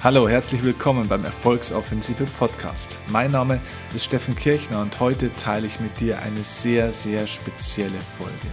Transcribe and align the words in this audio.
Hallo, 0.00 0.28
herzlich 0.28 0.62
willkommen 0.62 1.08
beim 1.08 1.24
Erfolgsoffensive 1.24 2.24
Podcast. 2.38 3.00
Mein 3.08 3.32
Name 3.32 3.60
ist 3.92 4.04
Steffen 4.04 4.36
Kirchner 4.36 4.80
und 4.80 5.00
heute 5.00 5.32
teile 5.32 5.66
ich 5.66 5.80
mit 5.80 5.98
dir 5.98 6.20
eine 6.20 6.44
sehr, 6.44 6.92
sehr 6.92 7.26
spezielle 7.26 8.00
Folge. 8.00 8.46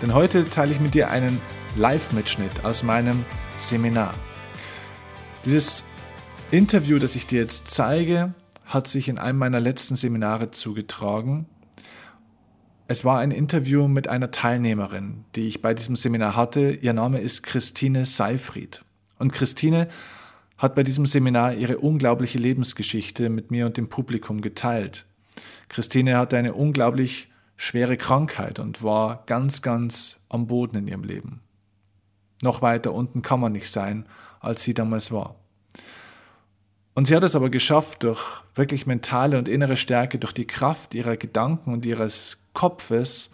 Denn 0.00 0.14
heute 0.14 0.46
teile 0.46 0.72
ich 0.72 0.80
mit 0.80 0.94
dir 0.94 1.10
einen 1.10 1.38
Live-Mitschnitt 1.76 2.64
aus 2.64 2.82
meinem 2.82 3.26
Seminar. 3.58 4.14
Dieses 5.44 5.84
Interview, 6.50 6.98
das 6.98 7.14
ich 7.14 7.26
dir 7.26 7.42
jetzt 7.42 7.70
zeige, 7.70 8.32
hat 8.64 8.88
sich 8.88 9.10
in 9.10 9.18
einem 9.18 9.38
meiner 9.38 9.60
letzten 9.60 9.96
Seminare 9.96 10.50
zugetragen. 10.50 11.44
Es 12.88 13.04
war 13.04 13.18
ein 13.18 13.32
Interview 13.32 13.86
mit 13.86 14.08
einer 14.08 14.30
Teilnehmerin, 14.30 15.26
die 15.36 15.46
ich 15.46 15.60
bei 15.60 15.74
diesem 15.74 15.94
Seminar 15.94 16.36
hatte. 16.36 16.72
Ihr 16.72 16.94
Name 16.94 17.20
ist 17.20 17.42
Christine 17.42 18.06
Seifried. 18.06 18.82
Und 19.18 19.34
Christine 19.34 19.88
hat 20.60 20.74
bei 20.74 20.82
diesem 20.82 21.06
Seminar 21.06 21.54
ihre 21.54 21.78
unglaubliche 21.78 22.38
Lebensgeschichte 22.38 23.30
mit 23.30 23.50
mir 23.50 23.64
und 23.64 23.78
dem 23.78 23.88
Publikum 23.88 24.42
geteilt. 24.42 25.06
Christine 25.70 26.18
hatte 26.18 26.36
eine 26.36 26.52
unglaublich 26.52 27.28
schwere 27.56 27.96
Krankheit 27.96 28.58
und 28.58 28.82
war 28.82 29.24
ganz, 29.24 29.62
ganz 29.62 30.20
am 30.28 30.46
Boden 30.46 30.76
in 30.76 30.88
ihrem 30.88 31.02
Leben. 31.02 31.40
Noch 32.42 32.60
weiter 32.60 32.92
unten 32.92 33.22
kann 33.22 33.40
man 33.40 33.52
nicht 33.52 33.70
sein, 33.70 34.04
als 34.38 34.62
sie 34.62 34.74
damals 34.74 35.10
war. 35.10 35.36
Und 36.92 37.06
sie 37.06 37.16
hat 37.16 37.22
es 37.22 37.36
aber 37.36 37.48
geschafft, 37.48 38.02
durch 38.02 38.42
wirklich 38.54 38.86
mentale 38.86 39.38
und 39.38 39.48
innere 39.48 39.78
Stärke, 39.78 40.18
durch 40.18 40.34
die 40.34 40.46
Kraft 40.46 40.94
ihrer 40.94 41.16
Gedanken 41.16 41.72
und 41.72 41.86
ihres 41.86 42.44
Kopfes, 42.52 43.30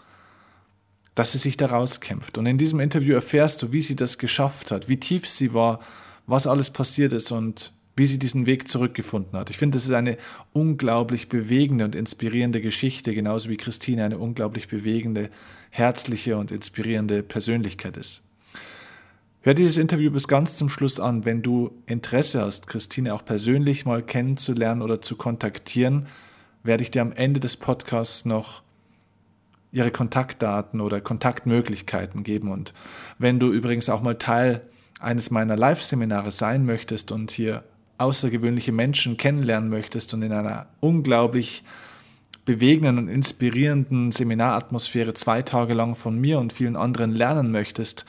dass 1.16 1.32
sie 1.32 1.38
sich 1.38 1.56
daraus 1.56 2.00
kämpft. 2.00 2.38
Und 2.38 2.46
in 2.46 2.58
diesem 2.58 2.78
Interview 2.78 3.14
erfährst 3.14 3.62
du, 3.62 3.72
wie 3.72 3.80
sie 3.80 3.96
das 3.96 4.18
geschafft 4.18 4.70
hat, 4.70 4.88
wie 4.88 5.00
tief 5.00 5.26
sie 5.26 5.52
war 5.54 5.80
was 6.26 6.46
alles 6.46 6.70
passiert 6.70 7.12
ist 7.12 7.30
und 7.30 7.72
wie 7.96 8.06
sie 8.06 8.18
diesen 8.18 8.44
Weg 8.44 8.68
zurückgefunden 8.68 9.38
hat. 9.38 9.48
Ich 9.48 9.56
finde, 9.56 9.76
das 9.76 9.84
ist 9.84 9.92
eine 9.92 10.18
unglaublich 10.52 11.28
bewegende 11.28 11.84
und 11.84 11.94
inspirierende 11.94 12.60
Geschichte, 12.60 13.14
genauso 13.14 13.48
wie 13.48 13.56
Christine 13.56 14.04
eine 14.04 14.18
unglaublich 14.18 14.68
bewegende, 14.68 15.30
herzliche 15.70 16.36
und 16.36 16.52
inspirierende 16.52 17.22
Persönlichkeit 17.22 17.96
ist. 17.96 18.22
Hör 19.40 19.54
dieses 19.54 19.78
Interview 19.78 20.10
bis 20.10 20.28
ganz 20.28 20.56
zum 20.56 20.68
Schluss 20.68 21.00
an. 21.00 21.24
Wenn 21.24 21.40
du 21.40 21.70
Interesse 21.86 22.42
hast, 22.42 22.66
Christine 22.66 23.14
auch 23.14 23.24
persönlich 23.24 23.86
mal 23.86 24.02
kennenzulernen 24.02 24.82
oder 24.82 25.00
zu 25.00 25.16
kontaktieren, 25.16 26.06
werde 26.64 26.82
ich 26.82 26.90
dir 26.90 27.00
am 27.00 27.12
Ende 27.12 27.40
des 27.40 27.56
Podcasts 27.56 28.24
noch 28.24 28.62
ihre 29.72 29.90
Kontaktdaten 29.90 30.80
oder 30.80 31.00
Kontaktmöglichkeiten 31.00 32.24
geben. 32.24 32.50
Und 32.50 32.74
wenn 33.18 33.38
du 33.38 33.52
übrigens 33.52 33.88
auch 33.88 34.02
mal 34.02 34.16
Teil 34.16 34.62
eines 35.00 35.30
meiner 35.30 35.56
Live-Seminare 35.56 36.32
sein 36.32 36.64
möchtest 36.64 37.12
und 37.12 37.30
hier 37.30 37.64
außergewöhnliche 37.98 38.72
Menschen 38.72 39.16
kennenlernen 39.16 39.70
möchtest 39.70 40.12
und 40.14 40.22
in 40.22 40.32
einer 40.32 40.66
unglaublich 40.80 41.64
bewegenden 42.44 42.98
und 42.98 43.08
inspirierenden 43.08 44.12
Seminaratmosphäre 44.12 45.14
zwei 45.14 45.42
Tage 45.42 45.74
lang 45.74 45.94
von 45.94 46.18
mir 46.18 46.38
und 46.38 46.52
vielen 46.52 46.76
anderen 46.76 47.12
lernen 47.12 47.50
möchtest, 47.50 48.06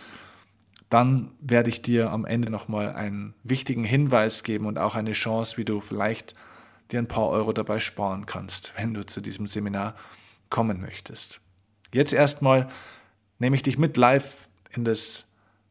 dann 0.90 1.34
werde 1.42 1.70
ich 1.70 1.82
dir 1.82 2.12
am 2.12 2.26
Ende 2.26 2.50
nochmal 2.50 2.94
einen 2.94 3.34
wichtigen 3.44 3.84
Hinweis 3.84 4.44
geben 4.44 4.66
und 4.68 4.78
auch 4.78 4.96
eine 4.96 5.14
Chance, 5.14 5.58
wie 5.58 5.66
du 5.66 5.82
vielleicht 5.82 6.34
dir 6.92 7.00
ein 7.00 7.08
paar 7.08 7.28
Euro 7.28 7.52
dabei 7.52 7.80
sparen 7.80 8.26
kannst, 8.26 8.74
wenn 8.78 8.94
du 8.94 9.06
zu 9.06 9.20
diesem 9.20 9.48
Seminar 9.48 9.96
kommen 10.50 10.80
möchtest. 10.80 11.42
Jetzt 11.94 12.14
erstmal 12.14 12.70
nehme 13.40 13.56
ich 13.56 13.64
dich 13.64 13.78
mit 13.78 13.98
live 13.98 14.48
in 14.72 14.86
das 14.86 15.26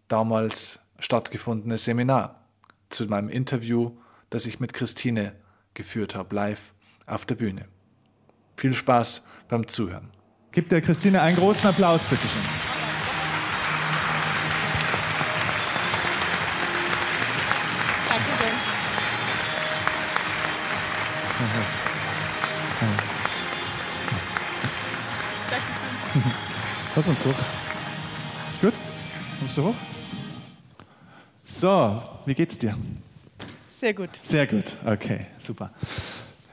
damals 0.09 0.81
stattgefundenes 0.99 1.85
Seminar, 1.85 2.43
zu 2.89 3.07
meinem 3.07 3.29
Interview, 3.29 3.97
das 4.31 4.47
ich 4.47 4.61
mit 4.61 4.73
Christine 4.73 5.35
geführt 5.75 6.15
habe, 6.15 6.35
live 6.35 6.75
auf 7.07 7.27
der 7.27 7.35
Bühne. 7.35 7.67
Viel 8.57 8.73
Spaß 8.73 9.25
beim 9.49 9.67
Zuhören. 9.67 10.11
Gib 10.53 10.69
der 10.71 10.81
Christine 10.81 11.21
einen 11.21 11.37
großen 11.37 11.69
Applaus, 11.69 12.03
bitte 12.05 12.27
schön. 12.27 12.43
Lass 26.95 27.07
uns 27.07 27.25
hoch. 27.27 27.35
Ist 28.51 28.61
gut? 28.63 28.73
Kommst 29.39 29.59
du 29.59 29.65
hoch? 29.65 29.75
So, 31.59 32.03
wie 32.27 32.35
geht's 32.35 32.59
dir? 32.59 32.77
Sehr 33.71 33.95
gut. 33.95 34.11
Sehr 34.23 34.47
gut, 34.47 34.77
okay, 34.85 35.25
super. 35.39 35.71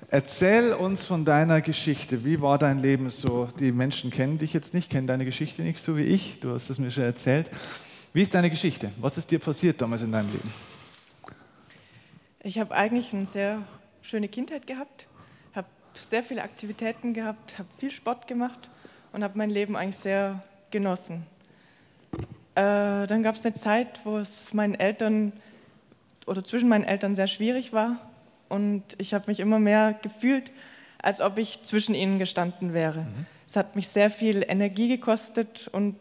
Erzähl 0.08 0.72
uns 0.72 1.06
von 1.06 1.25
deiner 1.25 1.59
Geschichte. 1.59 2.24
Wie 2.24 2.40
war 2.40 2.58
dein 2.58 2.81
Leben 2.81 3.09
so? 3.09 3.50
Die 3.59 3.74
Menschen 3.74 4.12
kennen 4.12 4.38
dich 4.38 4.53
jetzt 4.53 4.74
nicht, 4.74 4.90
kennen 4.90 5.06
deine 5.06 5.25
Geschichte 5.25 5.62
nicht 5.62 5.80
so 5.80 5.97
wie 5.97 6.03
ich. 6.03 6.40
Du 6.40 6.53
hast 6.53 6.69
es 6.69 6.80
mir 6.80 6.90
schon 6.90 7.03
erzählt. 7.03 7.52
Wie 8.14 8.22
ist 8.22 8.34
deine 8.34 8.50
Geschichte? 8.50 8.91
Was 9.02 9.18
ist 9.18 9.30
dir 9.30 9.40
passiert 9.40 9.81
damals 9.81 10.03
in 10.03 10.14
deinem 10.14 10.31
Leben? 10.31 10.53
Ich 12.41 12.58
habe 12.58 12.74
eigentlich 12.74 13.12
eine 13.12 13.25
sehr 13.25 13.62
schöne 14.02 14.30
Kindheit 14.30 14.68
gehabt, 14.68 15.08
habe 15.53 15.68
sehr 15.96 16.24
viele 16.24 16.44
Aktivitäten 16.44 17.14
gehabt, 17.14 17.59
habe 17.59 17.68
viel 17.78 17.91
Sport 17.91 18.25
gemacht 18.25 18.70
und 19.12 19.22
habe 19.22 19.38
mein 19.38 19.50
Leben 19.50 19.75
eigentlich 19.75 19.97
sehr 19.97 20.41
genossen. 20.72 21.25
Äh, 22.56 23.08
dann 23.08 23.24
gab 23.24 23.36
es 23.36 23.46
eine 23.46 23.53
Zeit, 23.56 24.02
wo 24.03 24.18
es 24.18 24.53
meinen 24.53 24.75
Eltern 24.75 25.34
oder 26.25 26.44
zwischen 26.44 26.69
meinen 26.69 26.84
Eltern 26.84 27.16
sehr 27.16 27.28
schwierig 27.28 27.74
war 27.74 27.97
und 28.50 28.84
ich 28.97 29.14
habe 29.14 29.25
mich 29.28 29.40
immer 29.40 29.59
mehr 29.59 29.96
gefühlt, 30.02 30.52
als 31.02 31.19
ob 31.19 31.38
ich 31.38 31.64
zwischen 31.64 31.96
ihnen 31.96 32.19
gestanden 32.19 32.74
wäre. 32.74 33.02
Mhm. 33.02 33.25
Es 33.47 33.56
hat 33.56 33.75
mich 33.75 33.88
sehr 33.88 34.09
viel 34.09 34.46
Energie 34.47 34.88
gekostet 34.88 35.68
und 35.72 35.96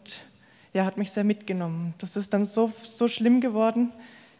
ja, 0.73 0.85
hat 0.85 0.97
mich 0.97 1.11
sehr 1.11 1.23
mitgenommen. 1.23 1.93
Das 1.97 2.15
ist 2.15 2.33
dann 2.33 2.45
so, 2.45 2.71
so 2.83 3.07
schlimm 3.07 3.41
geworden, 3.41 3.91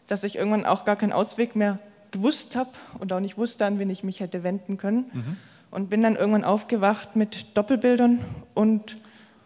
dass 0.06 0.24
ich 0.24 0.36
irgendwann 0.36 0.64
auch 0.64 0.84
gar 0.84 0.96
keinen 0.96 1.12
Ausweg 1.12 1.54
mehr 1.56 1.78
gewusst 2.10 2.56
habe 2.56 2.70
und 2.98 3.12
auch 3.12 3.20
nicht 3.20 3.36
wusste, 3.36 3.66
an 3.66 3.78
wen 3.78 3.90
ich 3.90 4.04
mich 4.04 4.20
hätte 4.20 4.42
wenden 4.42 4.78
können. 4.78 5.10
Mhm. 5.12 5.36
Und 5.70 5.90
bin 5.90 6.02
dann 6.02 6.14
irgendwann 6.14 6.44
aufgewacht 6.44 7.16
mit 7.16 7.56
Doppelbildern 7.56 8.20
und 8.54 8.96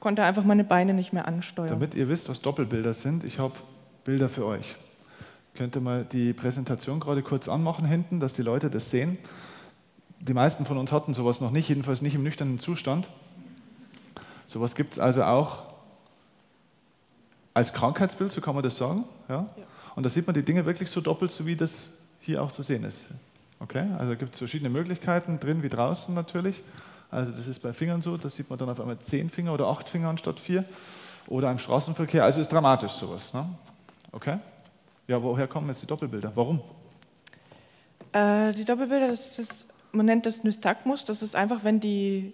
konnte 0.00 0.22
einfach 0.22 0.44
meine 0.44 0.64
Beine 0.64 0.94
nicht 0.94 1.12
mehr 1.12 1.26
ansteuern. 1.26 1.70
Damit 1.70 1.94
ihr 1.94 2.08
wisst, 2.08 2.28
was 2.28 2.40
Doppelbilder 2.40 2.94
sind, 2.94 3.24
ich 3.24 3.38
habe 3.38 3.54
Bilder 4.04 4.28
für 4.28 4.46
euch. 4.46 4.76
Könnt 5.54 5.76
ihr 5.76 5.80
mal 5.80 6.04
die 6.04 6.32
Präsentation 6.32 7.00
gerade 7.00 7.22
kurz 7.22 7.48
anmachen 7.48 7.84
hinten, 7.84 8.20
dass 8.20 8.32
die 8.32 8.42
Leute 8.42 8.70
das 8.70 8.90
sehen? 8.90 9.18
Die 10.20 10.34
meisten 10.34 10.64
von 10.64 10.78
uns 10.78 10.92
hatten 10.92 11.14
sowas 11.14 11.40
noch 11.40 11.50
nicht, 11.50 11.68
jedenfalls 11.68 12.02
nicht 12.02 12.14
im 12.14 12.22
nüchternen 12.22 12.58
Zustand. 12.58 13.08
Sowas 14.46 14.74
gibt 14.74 14.94
es 14.94 14.98
also 14.98 15.24
auch 15.24 15.62
als 17.54 17.72
Krankheitsbild, 17.72 18.32
so 18.32 18.40
kann 18.40 18.54
man 18.54 18.62
das 18.62 18.76
sagen. 18.76 19.04
Ja? 19.28 19.46
ja? 19.56 19.64
Und 19.96 20.04
da 20.04 20.08
sieht 20.08 20.26
man 20.26 20.34
die 20.34 20.44
Dinge 20.44 20.64
wirklich 20.64 20.90
so 20.90 21.00
doppelt, 21.00 21.30
so 21.32 21.44
wie 21.44 21.56
das 21.56 21.88
hier 22.20 22.42
auch 22.42 22.52
zu 22.52 22.62
sehen 22.62 22.84
ist. 22.84 23.08
Okay? 23.58 23.84
Also 23.98 24.16
gibt 24.16 24.34
es 24.34 24.38
verschiedene 24.38 24.70
Möglichkeiten, 24.70 25.40
drin 25.40 25.62
wie 25.62 25.68
draußen 25.68 26.14
natürlich. 26.14 26.62
Also 27.10 27.32
das 27.32 27.46
ist 27.46 27.60
bei 27.60 27.72
Fingern 27.72 28.02
so, 28.02 28.16
da 28.16 28.28
sieht 28.28 28.50
man 28.50 28.58
dann 28.58 28.68
auf 28.68 28.80
einmal 28.80 28.98
zehn 28.98 29.30
Finger 29.30 29.54
oder 29.54 29.66
acht 29.66 29.88
Finger 29.88 30.08
anstatt 30.08 30.40
vier. 30.40 30.64
Oder 31.26 31.50
im 31.50 31.58
Straßenverkehr, 31.58 32.24
also 32.24 32.40
ist 32.40 32.52
dramatisch 32.52 32.92
sowas. 32.92 33.34
Ne? 33.34 33.46
Okay? 34.12 34.38
Ja, 35.06 35.22
woher 35.22 35.46
kommen 35.46 35.68
jetzt 35.68 35.82
die 35.82 35.86
Doppelbilder? 35.86 36.32
Warum? 36.34 36.60
Äh, 38.12 38.52
die 38.52 38.64
Doppelbilder, 38.64 39.08
das 39.08 39.38
ist, 39.38 39.66
man 39.92 40.06
nennt 40.06 40.26
das 40.26 40.44
Nystagmus, 40.44 41.04
das 41.04 41.22
ist 41.22 41.36
einfach, 41.36 41.64
wenn 41.64 41.80
die 41.80 42.32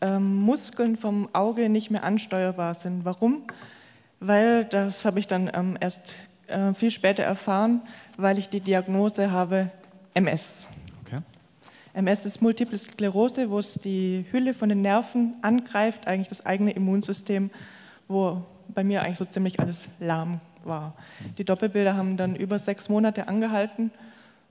ähm, 0.00 0.36
Muskeln 0.36 0.96
vom 0.96 1.28
Auge 1.32 1.68
nicht 1.68 1.90
mehr 1.90 2.04
ansteuerbar 2.04 2.74
sind. 2.74 3.04
Warum? 3.04 3.42
Weil, 4.20 4.64
das 4.64 5.04
habe 5.04 5.18
ich 5.18 5.26
dann 5.26 5.50
ähm, 5.52 5.76
erst 5.80 6.14
äh, 6.46 6.74
viel 6.74 6.90
später 6.90 7.22
erfahren, 7.22 7.80
weil 8.16 8.38
ich 8.38 8.48
die 8.48 8.60
Diagnose 8.60 9.30
habe 9.30 9.70
MS. 10.14 10.68
MS 11.92 12.26
ist 12.26 12.42
Multiple 12.42 12.78
Sklerose, 12.78 13.50
wo 13.50 13.58
es 13.58 13.74
die 13.74 14.24
Hülle 14.30 14.54
von 14.54 14.68
den 14.68 14.82
Nerven 14.82 15.34
angreift, 15.42 16.06
eigentlich 16.06 16.28
das 16.28 16.46
eigene 16.46 16.70
Immunsystem, 16.72 17.50
wo 18.06 18.44
bei 18.68 18.84
mir 18.84 19.02
eigentlich 19.02 19.18
so 19.18 19.24
ziemlich 19.24 19.58
alles 19.58 19.88
lahm 19.98 20.40
war. 20.64 20.94
Die 21.38 21.44
Doppelbilder 21.44 21.96
haben 21.96 22.16
dann 22.16 22.36
über 22.36 22.58
sechs 22.58 22.88
Monate 22.88 23.28
angehalten 23.28 23.90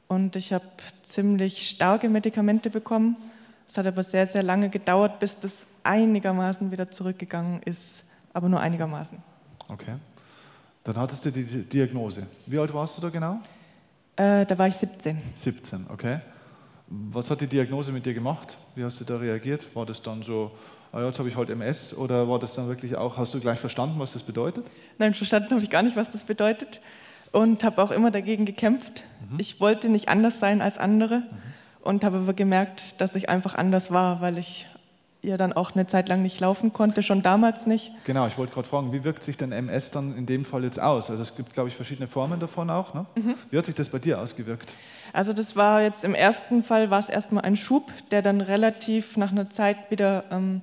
und 0.07 0.35
ich 0.35 0.51
habe 0.51 0.65
ziemlich 1.03 1.69
starke 1.69 2.09
Medikamente 2.09 2.69
bekommen. 2.69 3.15
Es 3.67 3.77
hat 3.77 3.85
aber 3.85 4.03
sehr, 4.03 4.25
sehr 4.25 4.43
lange 4.43 4.69
gedauert, 4.69 5.19
bis 5.19 5.39
das 5.39 5.65
einigermaßen 5.83 6.71
wieder 6.71 6.91
zurückgegangen 6.91 7.61
ist, 7.63 8.03
aber 8.33 8.49
nur 8.49 8.59
einigermaßen. 8.59 9.19
Okay. 9.67 9.95
Dann 10.83 10.97
hattest 10.97 11.25
du 11.25 11.31
die 11.31 11.43
Diagnose. 11.43 12.25
Wie 12.45 12.57
alt 12.57 12.73
warst 12.73 12.97
du 12.97 13.01
da 13.01 13.09
genau? 13.09 13.39
Äh, 14.15 14.45
da 14.45 14.57
war 14.57 14.67
ich 14.67 14.75
17. 14.75 15.21
17, 15.35 15.85
okay. 15.89 16.19
Was 16.91 17.29
hat 17.29 17.41
die 17.41 17.47
Diagnose 17.47 17.91
mit 17.91 18.05
dir 18.05 18.13
gemacht? 18.13 18.57
Wie 18.75 18.83
hast 18.83 18.99
du 18.99 19.05
da 19.05 19.17
reagiert? 19.17 19.75
War 19.75 19.85
das 19.85 20.01
dann 20.01 20.23
so, 20.23 20.51
ah 20.91 21.01
ja, 21.01 21.07
jetzt 21.07 21.19
habe 21.19 21.29
ich 21.29 21.35
halt 21.35 21.49
MS 21.49 21.93
oder 21.93 22.27
war 22.27 22.39
das 22.39 22.55
dann 22.55 22.67
wirklich 22.67 22.95
auch, 22.95 23.17
hast 23.17 23.33
du 23.33 23.39
gleich 23.39 23.59
verstanden, 23.59 23.99
was 23.99 24.13
das 24.13 24.23
bedeutet? 24.23 24.65
Nein, 24.97 25.13
verstanden 25.13 25.51
habe 25.51 25.61
ich 25.61 25.69
gar 25.69 25.83
nicht, 25.83 25.95
was 25.95 26.09
das 26.09 26.25
bedeutet. 26.25 26.81
und 27.31 27.63
habe 27.63 27.83
auch 27.83 27.91
immer 27.91 28.11
dagegen 28.11 28.45
gekämpft. 28.45 29.03
Mhm. 29.29 29.39
Ich 29.39 29.59
wollte 29.59 29.89
nicht 29.89 30.09
anders 30.09 30.39
sein 30.39 30.61
als 30.61 30.77
andere 30.77 31.19
mhm. 31.19 31.27
und 31.81 32.03
habe 32.03 32.17
aber 32.17 32.33
gemerkt, 32.33 32.99
dass 33.01 33.15
ich 33.15 33.29
einfach 33.29 33.55
anders 33.55 33.91
war, 33.91 34.21
weil 34.21 34.37
ich 34.37 34.67
ja 35.21 35.37
dann 35.37 35.53
auch 35.53 35.75
eine 35.75 35.85
Zeit 35.85 36.07
lang 36.07 36.21
nicht 36.21 36.39
laufen 36.39 36.71
konnte, 36.71 37.03
schon 37.03 37.21
damals 37.21 37.67
nicht. 37.67 37.91
Genau, 38.05 38.27
ich 38.27 38.37
wollte 38.37 38.53
gerade 38.53 38.67
fragen, 38.67 38.93
wie 38.93 39.03
wirkt 39.03 39.23
sich 39.23 39.35
denn 39.35 39.51
MS 39.51 39.91
dann 39.91 40.15
in 40.17 40.25
dem 40.25 40.45
Fall 40.45 40.63
jetzt 40.63 40.79
aus? 40.79 41.09
Also 41.09 41.21
es 41.21 41.35
gibt, 41.35 41.53
glaube 41.53 41.69
ich, 41.69 41.75
verschiedene 41.75 42.07
Formen 42.07 42.39
davon 42.39 42.69
auch. 42.69 42.93
Ne? 42.93 43.05
Mhm. 43.15 43.35
Wie 43.49 43.57
hat 43.57 43.65
sich 43.65 43.75
das 43.75 43.89
bei 43.89 43.99
dir 43.99 44.19
ausgewirkt? 44.19 44.71
Also 45.11 45.33
das 45.33 45.55
war 45.55 45.81
jetzt 45.81 46.03
im 46.03 46.15
ersten 46.15 46.63
Fall 46.63 46.89
war 46.89 46.99
es 46.99 47.09
erstmal 47.09 47.43
ein 47.43 47.57
Schub, 47.57 47.91
der 48.11 48.21
dann 48.21 48.41
relativ 48.41 49.17
nach 49.17 49.31
einer 49.31 49.49
Zeit 49.49 49.77
wieder 49.89 50.23
ähm, 50.31 50.61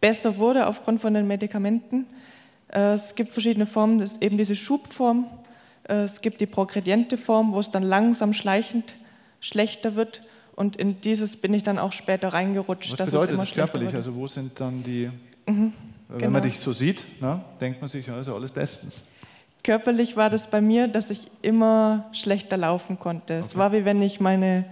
besser 0.00 0.38
wurde 0.38 0.66
aufgrund 0.66 1.00
von 1.00 1.12
den 1.12 1.26
Medikamenten. 1.26 2.06
Äh, 2.68 2.92
es 2.92 3.14
gibt 3.14 3.32
verschiedene 3.32 3.66
Formen, 3.66 3.98
das 3.98 4.12
ist 4.12 4.22
eben 4.22 4.38
diese 4.38 4.56
Schubform. 4.56 5.26
Äh, 5.84 6.04
es 6.04 6.20
gibt 6.20 6.40
die 6.40 6.46
progrediente 6.46 7.18
Form, 7.18 7.52
wo 7.52 7.60
es 7.60 7.70
dann 7.70 7.82
langsam 7.82 8.32
schleichend 8.32 8.94
schlechter 9.40 9.94
wird. 9.94 10.22
Und 10.58 10.74
in 10.74 11.00
dieses 11.00 11.36
bin 11.36 11.54
ich 11.54 11.62
dann 11.62 11.78
auch 11.78 11.92
später 11.92 12.32
reingerutscht. 12.32 12.98
Was 12.98 13.08
bedeutet 13.08 13.38
das 13.38 13.52
körperlich? 13.52 13.94
Also 13.94 14.12
wo 14.16 14.26
sind 14.26 14.58
dann 14.58 14.82
die, 14.82 15.08
mhm, 15.46 15.72
wenn 16.08 16.18
genau. 16.18 16.32
man 16.32 16.42
dich 16.42 16.58
so 16.58 16.72
sieht, 16.72 17.04
na, 17.20 17.44
denkt 17.60 17.80
man 17.80 17.88
sich, 17.88 18.04
ja, 18.04 18.18
ist 18.18 18.26
ja 18.26 18.34
alles 18.34 18.50
bestens. 18.50 18.96
Körperlich 19.62 20.16
war 20.16 20.30
das 20.30 20.50
bei 20.50 20.60
mir, 20.60 20.88
dass 20.88 21.10
ich 21.10 21.30
immer 21.42 22.06
schlechter 22.10 22.56
laufen 22.56 22.98
konnte. 22.98 23.34
Es 23.34 23.56
war 23.56 23.72
wie 23.72 23.84
wenn 23.84 24.02
ich 24.02 24.18
meine 24.18 24.64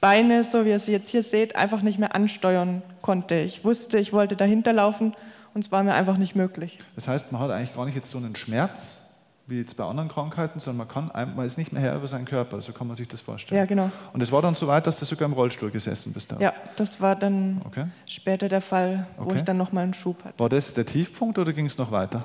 Beine, 0.00 0.44
so 0.44 0.64
wie 0.64 0.68
ihr 0.68 0.78
sie 0.78 0.92
jetzt 0.92 1.08
hier 1.08 1.24
seht, 1.24 1.56
einfach 1.56 1.82
nicht 1.82 1.98
mehr 1.98 2.14
ansteuern 2.14 2.82
konnte. 3.02 3.34
Ich 3.34 3.64
wusste, 3.64 3.98
ich 3.98 4.12
wollte 4.12 4.36
dahinter 4.36 4.72
laufen 4.72 5.14
und 5.52 5.64
es 5.64 5.72
war 5.72 5.82
mir 5.82 5.94
einfach 5.94 6.16
nicht 6.16 6.36
möglich. 6.36 6.78
Das 6.94 7.08
heißt, 7.08 7.32
man 7.32 7.40
hat 7.40 7.50
eigentlich 7.50 7.74
gar 7.74 7.86
nicht 7.86 7.96
jetzt 7.96 8.12
so 8.12 8.18
einen 8.18 8.36
Schmerz, 8.36 8.98
wie 9.46 9.58
jetzt 9.58 9.76
bei 9.76 9.84
anderen 9.84 10.08
Krankheiten, 10.08 10.58
sondern 10.58 10.86
man, 10.86 10.88
kann, 10.88 11.34
man 11.36 11.44
ist 11.44 11.58
nicht 11.58 11.72
mehr 11.72 11.82
Herr 11.82 11.96
über 11.96 12.08
seinen 12.08 12.24
Körper, 12.24 12.62
so 12.62 12.72
kann 12.72 12.86
man 12.86 12.96
sich 12.96 13.08
das 13.08 13.20
vorstellen. 13.20 13.58
Ja, 13.58 13.66
genau. 13.66 13.90
Und 14.12 14.22
es 14.22 14.32
war 14.32 14.40
dann 14.40 14.54
so 14.54 14.66
weit, 14.66 14.86
dass 14.86 14.98
du 14.98 15.04
sogar 15.04 15.28
im 15.28 15.34
Rollstuhl 15.34 15.70
gesessen 15.70 16.12
bist. 16.12 16.32
Da. 16.32 16.38
Ja, 16.38 16.54
das 16.76 17.00
war 17.00 17.14
dann 17.14 17.60
okay. 17.64 17.86
später 18.06 18.48
der 18.48 18.62
Fall, 18.62 19.06
wo 19.18 19.24
okay. 19.24 19.36
ich 19.36 19.42
dann 19.42 19.58
nochmal 19.58 19.84
einen 19.84 19.94
Schub 19.94 20.24
hatte. 20.24 20.38
War 20.38 20.48
das 20.48 20.72
der 20.72 20.86
Tiefpunkt 20.86 21.38
oder 21.38 21.52
ging 21.52 21.66
es 21.66 21.76
noch 21.76 21.90
weiter? 21.90 22.24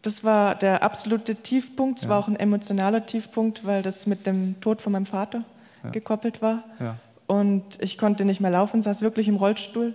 Das 0.00 0.24
war 0.24 0.54
der 0.54 0.82
absolute 0.82 1.36
Tiefpunkt. 1.36 1.98
Es 1.98 2.04
ja. 2.04 2.10
war 2.10 2.18
auch 2.20 2.28
ein 2.28 2.36
emotionaler 2.36 3.04
Tiefpunkt, 3.04 3.66
weil 3.66 3.82
das 3.82 4.06
mit 4.06 4.26
dem 4.26 4.58
Tod 4.60 4.80
von 4.80 4.92
meinem 4.92 5.06
Vater 5.06 5.42
ja. 5.84 5.90
gekoppelt 5.90 6.40
war. 6.40 6.64
Ja. 6.80 6.96
Und 7.26 7.64
ich 7.80 7.98
konnte 7.98 8.24
nicht 8.24 8.40
mehr 8.40 8.52
laufen, 8.52 8.82
saß 8.82 9.02
wirklich 9.02 9.28
im 9.28 9.36
Rollstuhl 9.36 9.94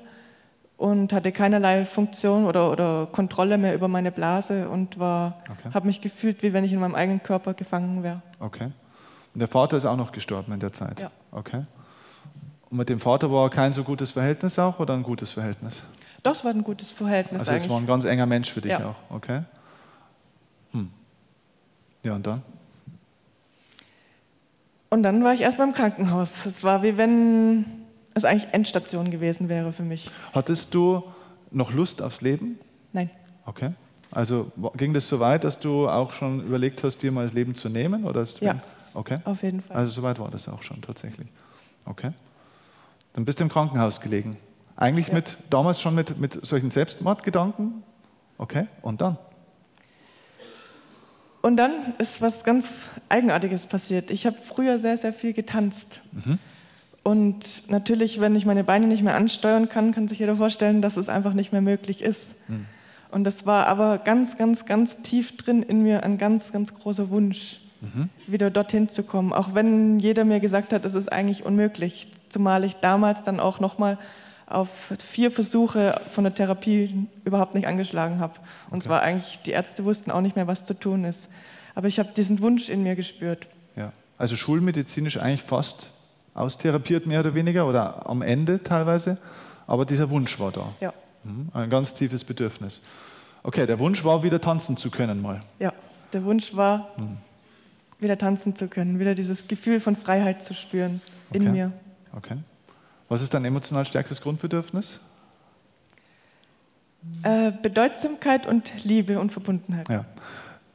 und 0.81 1.13
hatte 1.13 1.31
keinerlei 1.31 1.85
Funktion 1.85 2.45
oder, 2.45 2.71
oder 2.71 3.07
Kontrolle 3.11 3.59
mehr 3.59 3.75
über 3.75 3.87
meine 3.87 4.11
Blase 4.11 4.67
und 4.67 4.97
okay. 4.97 5.69
habe 5.71 5.85
mich 5.85 6.01
gefühlt, 6.01 6.41
wie 6.41 6.53
wenn 6.53 6.63
ich 6.63 6.73
in 6.73 6.79
meinem 6.79 6.95
eigenen 6.95 7.21
Körper 7.21 7.53
gefangen 7.53 8.01
wäre. 8.01 8.23
Okay. 8.39 8.71
Und 9.33 9.39
der 9.39 9.47
Vater 9.47 9.77
ist 9.77 9.85
auch 9.85 9.95
noch 9.95 10.11
gestorben 10.11 10.51
in 10.53 10.59
der 10.59 10.73
Zeit? 10.73 10.99
Ja. 10.99 11.11
Okay. 11.31 11.65
Und 12.71 12.77
mit 12.79 12.89
dem 12.89 12.99
Vater 12.99 13.31
war 13.31 13.51
kein 13.51 13.73
so 13.73 13.83
gutes 13.83 14.11
Verhältnis 14.11 14.57
auch 14.57 14.79
oder 14.79 14.95
ein 14.95 15.03
gutes 15.03 15.31
Verhältnis? 15.31 15.83
Doch, 16.23 16.31
es 16.31 16.43
war 16.43 16.51
ein 16.51 16.63
gutes 16.63 16.91
Verhältnis. 16.91 17.41
Also 17.41 17.51
es 17.51 17.69
war 17.69 17.77
ein 17.77 17.85
ganz 17.85 18.03
enger 18.03 18.25
Mensch 18.25 18.51
für 18.51 18.61
dich 18.61 18.71
ja. 18.71 18.87
auch, 18.87 19.15
okay? 19.15 19.43
Hm. 20.71 20.89
Ja, 22.01 22.15
und 22.15 22.25
dann? 22.25 22.41
Und 24.89 25.03
dann 25.03 25.23
war 25.23 25.35
ich 25.35 25.41
erstmal 25.41 25.67
im 25.67 25.75
Krankenhaus. 25.75 26.47
Es 26.47 26.63
war 26.63 26.81
wie 26.81 26.97
wenn 26.97 27.80
es 28.13 28.25
eigentlich 28.25 28.53
Endstation 28.53 29.11
gewesen 29.11 29.49
wäre 29.49 29.73
für 29.73 29.83
mich. 29.83 30.09
Hattest 30.33 30.73
du 30.73 31.03
noch 31.51 31.71
Lust 31.73 32.01
aufs 32.01 32.21
Leben? 32.21 32.59
Nein. 32.93 33.09
Okay. 33.45 33.71
Also 34.11 34.51
ging 34.75 34.93
das 34.93 35.07
so 35.07 35.19
weit, 35.19 35.43
dass 35.43 35.59
du 35.59 35.87
auch 35.87 36.11
schon 36.11 36.45
überlegt 36.45 36.83
hast, 36.83 36.97
dir 36.97 37.11
mal 37.11 37.25
das 37.25 37.33
Leben 37.33 37.55
zu 37.55 37.69
nehmen? 37.69 38.05
Oder 38.05 38.25
ja. 38.41 38.55
Okay. 38.93 39.19
Auf 39.23 39.41
jeden 39.43 39.61
Fall. 39.61 39.77
Also 39.77 39.91
so 39.91 40.03
weit 40.03 40.19
war 40.19 40.29
das 40.29 40.49
auch 40.49 40.61
schon 40.63 40.81
tatsächlich. 40.81 41.27
Okay. 41.85 42.11
Dann 43.13 43.25
bist 43.25 43.39
du 43.39 43.43
im 43.43 43.49
Krankenhaus 43.49 44.01
gelegen. 44.01 44.37
Eigentlich 44.75 45.07
ja. 45.07 45.13
mit, 45.13 45.37
damals 45.49 45.81
schon 45.81 45.95
mit, 45.95 46.19
mit 46.19 46.45
solchen 46.45 46.71
Selbstmordgedanken? 46.71 47.83
Okay. 48.37 48.67
Und 48.81 49.01
dann? 49.01 49.17
Und 51.41 51.57
dann 51.57 51.93
ist 51.97 52.21
was 52.21 52.43
ganz 52.43 52.89
Eigenartiges 53.09 53.65
passiert. 53.65 54.11
Ich 54.11 54.25
habe 54.25 54.37
früher 54.37 54.77
sehr, 54.77 54.97
sehr 54.97 55.13
viel 55.13 55.33
getanzt. 55.33 56.01
Mhm. 56.11 56.37
Und 57.03 57.69
natürlich, 57.69 58.19
wenn 58.19 58.35
ich 58.35 58.45
meine 58.45 58.63
Beine 58.63 58.87
nicht 58.87 59.01
mehr 59.01 59.15
ansteuern 59.15 59.69
kann, 59.69 59.91
kann 59.91 60.07
sich 60.07 60.19
jeder 60.19 60.35
vorstellen, 60.35 60.81
dass 60.81 60.97
es 60.97 61.09
einfach 61.09 61.33
nicht 61.33 61.51
mehr 61.51 61.61
möglich 61.61 62.01
ist. 62.01 62.29
Mhm. 62.47 62.65
Und 63.09 63.23
das 63.23 63.45
war 63.45 63.67
aber 63.67 63.97
ganz, 63.97 64.37
ganz, 64.37 64.65
ganz 64.65 64.97
tief 65.01 65.35
drin 65.35 65.63
in 65.63 65.83
mir 65.83 66.03
ein 66.03 66.17
ganz, 66.17 66.51
ganz 66.51 66.73
großer 66.73 67.09
Wunsch, 67.09 67.59
mhm. 67.81 68.09
wieder 68.27 68.51
dorthin 68.51 68.87
zu 68.87 69.03
kommen. 69.03 69.33
Auch 69.33 69.55
wenn 69.55 69.99
jeder 69.99 70.25
mir 70.25 70.39
gesagt 70.39 70.73
hat, 70.73 70.85
es 70.85 70.93
ist 70.93 71.11
eigentlich 71.11 71.43
unmöglich. 71.43 72.07
Zumal 72.29 72.63
ich 72.63 72.75
damals 72.75 73.23
dann 73.23 73.39
auch 73.39 73.59
nochmal 73.59 73.97
auf 74.45 74.93
vier 74.99 75.31
Versuche 75.31 75.99
von 76.09 76.23
der 76.23 76.35
Therapie 76.35 77.07
überhaupt 77.25 77.55
nicht 77.55 77.67
angeschlagen 77.67 78.19
habe. 78.19 78.35
Und 78.69 78.77
okay. 78.77 78.87
zwar 78.87 79.01
eigentlich, 79.01 79.39
die 79.45 79.51
Ärzte 79.51 79.85
wussten 79.85 80.11
auch 80.11 80.21
nicht 80.21 80.35
mehr, 80.35 80.47
was 80.47 80.65
zu 80.65 80.73
tun 80.73 81.03
ist. 81.03 81.29
Aber 81.73 81.87
ich 81.87 81.99
habe 81.99 82.09
diesen 82.15 82.41
Wunsch 82.41 82.69
in 82.69 82.83
mir 82.83 82.95
gespürt. 82.95 83.47
Ja, 83.75 83.91
also 84.17 84.35
schulmedizinisch 84.35 85.17
eigentlich 85.17 85.43
fast 85.43 85.89
austherapiert, 86.33 87.07
mehr 87.07 87.19
oder 87.19 87.33
weniger, 87.33 87.67
oder 87.67 88.09
am 88.09 88.21
Ende 88.21 88.63
teilweise. 88.63 89.17
Aber 89.67 89.85
dieser 89.85 90.09
Wunsch 90.09 90.39
war 90.39 90.51
da. 90.51 90.73
Ja. 90.79 90.93
Mhm, 91.23 91.49
ein 91.53 91.69
ganz 91.69 91.93
tiefes 91.93 92.23
Bedürfnis. 92.23 92.81
Okay, 93.43 93.65
der 93.65 93.79
Wunsch 93.79 94.03
war, 94.03 94.23
wieder 94.23 94.39
tanzen 94.39 94.77
zu 94.77 94.91
können 94.91 95.21
mal. 95.21 95.41
Ja, 95.59 95.73
der 96.13 96.23
Wunsch 96.23 96.55
war, 96.55 96.89
mhm. 96.97 97.17
wieder 97.99 98.17
tanzen 98.17 98.55
zu 98.55 98.67
können, 98.67 98.99
wieder 98.99 99.15
dieses 99.15 99.47
Gefühl 99.47 99.79
von 99.79 99.95
Freiheit 99.95 100.43
zu 100.43 100.53
spüren 100.53 101.01
okay. 101.29 101.37
in 101.37 101.51
mir. 101.51 101.73
Okay. 102.15 102.37
Was 103.09 103.21
ist 103.21 103.33
dein 103.33 103.45
emotional 103.45 103.85
stärkstes 103.85 104.21
Grundbedürfnis? 104.21 104.99
Äh, 107.23 107.51
Bedeutsamkeit 107.61 108.45
und 108.45 108.71
Liebe 108.83 109.19
und 109.19 109.31
Verbundenheit. 109.31 109.89
Ja. 109.89 110.05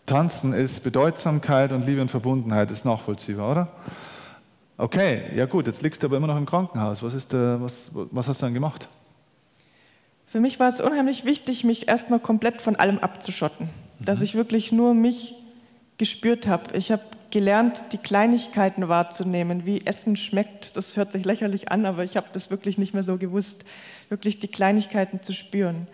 Tanzen 0.06 0.52
ist 0.52 0.82
Bedeutsamkeit 0.82 1.72
und 1.72 1.86
Liebe 1.86 2.00
und 2.00 2.10
Verbundenheit, 2.10 2.70
ist 2.70 2.84
nachvollziehbar, 2.84 3.50
oder? 3.50 3.68
Okay, 4.78 5.22
ja 5.34 5.46
gut, 5.46 5.66
jetzt 5.66 5.82
liegst 5.82 6.02
du 6.02 6.06
aber 6.06 6.18
immer 6.18 6.26
noch 6.26 6.36
im 6.36 6.46
Krankenhaus. 6.46 7.02
Was, 7.02 7.14
ist, 7.14 7.32
äh, 7.32 7.60
was, 7.60 7.90
was 7.92 8.28
hast 8.28 8.42
du 8.42 8.46
dann 8.46 8.54
gemacht? 8.54 8.88
Für 10.26 10.40
mich 10.40 10.60
war 10.60 10.68
es 10.68 10.80
unheimlich 10.80 11.24
wichtig, 11.24 11.64
mich 11.64 11.88
erstmal 11.88 12.18
komplett 12.18 12.60
von 12.60 12.76
allem 12.76 12.98
abzuschotten. 12.98 13.66
Mhm. 13.98 14.04
Dass 14.04 14.20
ich 14.20 14.34
wirklich 14.34 14.72
nur 14.72 14.92
mich 14.92 15.34
gespürt 15.96 16.46
habe. 16.46 16.76
Ich 16.76 16.92
habe 16.92 17.02
gelernt, 17.30 17.84
die 17.92 17.98
Kleinigkeiten 17.98 18.88
wahrzunehmen, 18.88 19.64
wie 19.64 19.86
Essen 19.86 20.16
schmeckt. 20.16 20.76
Das 20.76 20.96
hört 20.96 21.10
sich 21.12 21.24
lächerlich 21.24 21.70
an, 21.72 21.86
aber 21.86 22.04
ich 22.04 22.16
habe 22.16 22.26
das 22.32 22.50
wirklich 22.50 22.76
nicht 22.76 22.92
mehr 22.92 23.02
so 23.02 23.16
gewusst, 23.16 23.64
wirklich 24.10 24.38
die 24.38 24.48
Kleinigkeiten 24.48 25.22
zu 25.22 25.32
spüren. 25.32 25.86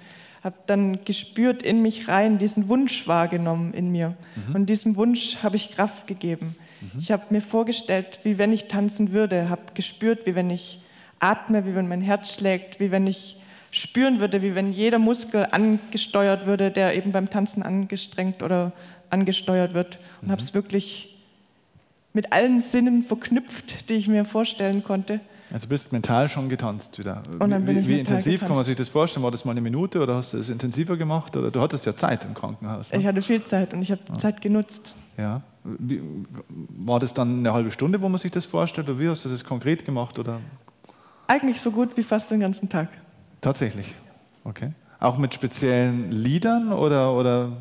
Habe 0.43 0.57
dann 0.67 1.05
gespürt 1.05 1.63
in 1.63 1.83
mich 1.83 2.09
rein, 2.09 2.39
diesen 2.39 2.69
Wunsch 2.69 3.07
wahrgenommen 3.07 3.75
in 3.75 3.93
mir. 3.93 4.17
Mhm. 4.49 4.55
Und 4.55 4.67
diesem 4.67 4.97
Wunsch 4.97 5.39
habe 5.43 5.57
ich 5.57 5.73
Kraft 5.73 6.07
gegeben. 6.07 6.57
Mhm. 6.81 6.99
Ich 6.99 7.13
habe 7.13 7.25
mir 7.31 7.41
vorgestellt, 7.41 8.21
wie 8.25 8.39
wenn 8.39 8.53
ich 8.53 8.67
tanzen 8.67 9.13
würde, 9.13 9.49
habe 9.49 9.63
gespürt, 9.75 10.27
wie 10.27 10.35
wenn 10.35 10.51
ich 10.51 10.81
atme, 11.21 11.65
wie 11.67 11.75
wenn 11.75 11.89
mein 11.89 12.01
Herz 12.01 12.35
schlägt, 12.35 12.81
wie 12.81 12.91
wenn 12.91 13.07
ich 13.07 13.37
spüren 13.71 14.21
würde, 14.21 14.43
wie 14.43 14.55
wenn 14.55 14.73
jeder 14.73 14.99
Muskel 14.99 15.47
angesteuert 15.51 16.47
würde, 16.47 16.71
der 16.71 16.95
eben 16.95 17.13
beim 17.13 17.31
Tanzen 17.31 17.63
angestrengt 17.63 18.43
oder 18.43 18.73
angesteuert 19.11 19.75
wird. 19.75 19.99
Und 20.21 20.29
mhm. 20.29 20.33
habe 20.33 20.43
es 20.43 20.55
wirklich 20.55 21.17
mit 22.13 22.33
allen 22.33 22.61
Sinnen 22.61 23.03
verknüpft, 23.03 23.89
die 23.89 23.95
ich 23.95 24.09
mir 24.09 24.25
vorstellen 24.25 24.83
konnte. 24.83 25.21
Also 25.53 25.69
bist 25.69 25.93
mental 25.93 26.29
schon 26.29 26.49
getanzt 26.49 26.99
wieder. 26.99 27.23
Und 27.39 27.51
dann 27.51 27.65
bin 27.65 27.77
wie, 27.77 27.81
ich 27.81 27.87
wie 27.89 27.99
intensiv 27.99 28.35
getanzt. 28.35 28.49
kann 28.49 28.57
man 28.57 28.65
sich 28.65 28.77
das 28.77 28.89
vorstellen? 28.89 29.23
War 29.23 29.31
das 29.31 29.45
mal 29.45 29.53
eine 29.53 29.61
Minute 29.61 30.01
oder 30.01 30.17
hast 30.17 30.33
du 30.33 30.39
es 30.39 30.49
intensiver 30.49 30.97
gemacht? 30.97 31.37
Oder 31.37 31.51
du 31.51 31.61
hattest 31.61 31.85
ja 31.85 31.95
Zeit 31.95 32.25
im 32.25 32.35
Krankenhaus. 32.35 32.93
Ne? 32.93 33.01
Ich 33.01 33.07
hatte 33.07 33.21
viel 33.21 33.43
Zeit 33.43 33.75
und 33.75 33.83
ich 33.83 33.91
habe 33.91 34.01
ja. 34.09 34.19
Zeit 34.19 34.41
genutzt. 34.41 34.95
Ja. 35.19 35.43
Wie, 35.65 36.01
war 36.71 37.01
das 37.01 37.13
dann 37.13 37.41
eine 37.41 37.53
halbe 37.53 37.71
Stunde, 37.71 38.01
wo 38.01 38.09
man 38.09 38.19
sich 38.19 38.33
das 38.33 38.47
vorstellt? 38.47 38.89
Oder 38.89 38.99
wie 38.99 39.09
hast 39.09 39.25
du 39.25 39.29
das 39.29 39.45
konkret 39.45 39.85
gemacht? 39.85 40.19
Oder? 40.19 40.41
Eigentlich 41.27 41.61
so 41.61 41.71
gut 41.71 41.97
wie 41.97 42.03
fast 42.03 42.31
den 42.31 42.41
ganzen 42.41 42.69
Tag. 42.69 42.89
Tatsächlich. 43.41 43.95
Okay. 44.45 44.73
Auch 45.01 45.19
mit 45.19 45.35
speziellen 45.35 46.11
Liedern 46.11 46.73
oder, 46.73 47.13
oder 47.13 47.53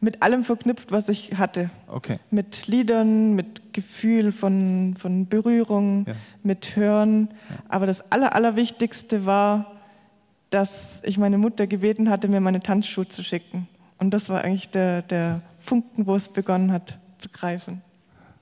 mit 0.00 0.22
allem 0.22 0.44
verknüpft, 0.44 0.92
was 0.92 1.08
ich 1.08 1.38
hatte. 1.38 1.70
Okay. 1.88 2.18
Mit 2.30 2.66
Liedern, 2.66 3.34
mit 3.34 3.72
Gefühl 3.72 4.32
von, 4.32 4.94
von 4.96 5.26
Berührung, 5.26 6.04
ja. 6.06 6.14
mit 6.42 6.76
Hören. 6.76 7.28
Ja. 7.50 7.56
Aber 7.68 7.86
das 7.86 8.12
Aller, 8.12 8.34
Allerwichtigste 8.34 9.26
war, 9.26 9.72
dass 10.50 11.02
ich 11.04 11.18
meine 11.18 11.38
Mutter 11.38 11.66
gebeten 11.66 12.10
hatte, 12.10 12.28
mir 12.28 12.40
meine 12.40 12.60
Tanzschuhe 12.60 13.08
zu 13.08 13.22
schicken. 13.22 13.68
Und 13.98 14.12
das 14.12 14.28
war 14.28 14.42
eigentlich 14.42 14.70
der, 14.70 15.02
der 15.02 15.42
Funken, 15.58 16.06
wo 16.06 16.14
es 16.14 16.28
begonnen 16.28 16.72
hat 16.72 16.98
zu 17.18 17.28
greifen. 17.28 17.82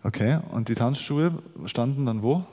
Okay, 0.02 0.38
und 0.52 0.68
die 0.68 0.74
Tanzschuhe 0.74 1.32
standen 1.64 2.06
dann 2.06 2.22
wo? 2.22 2.44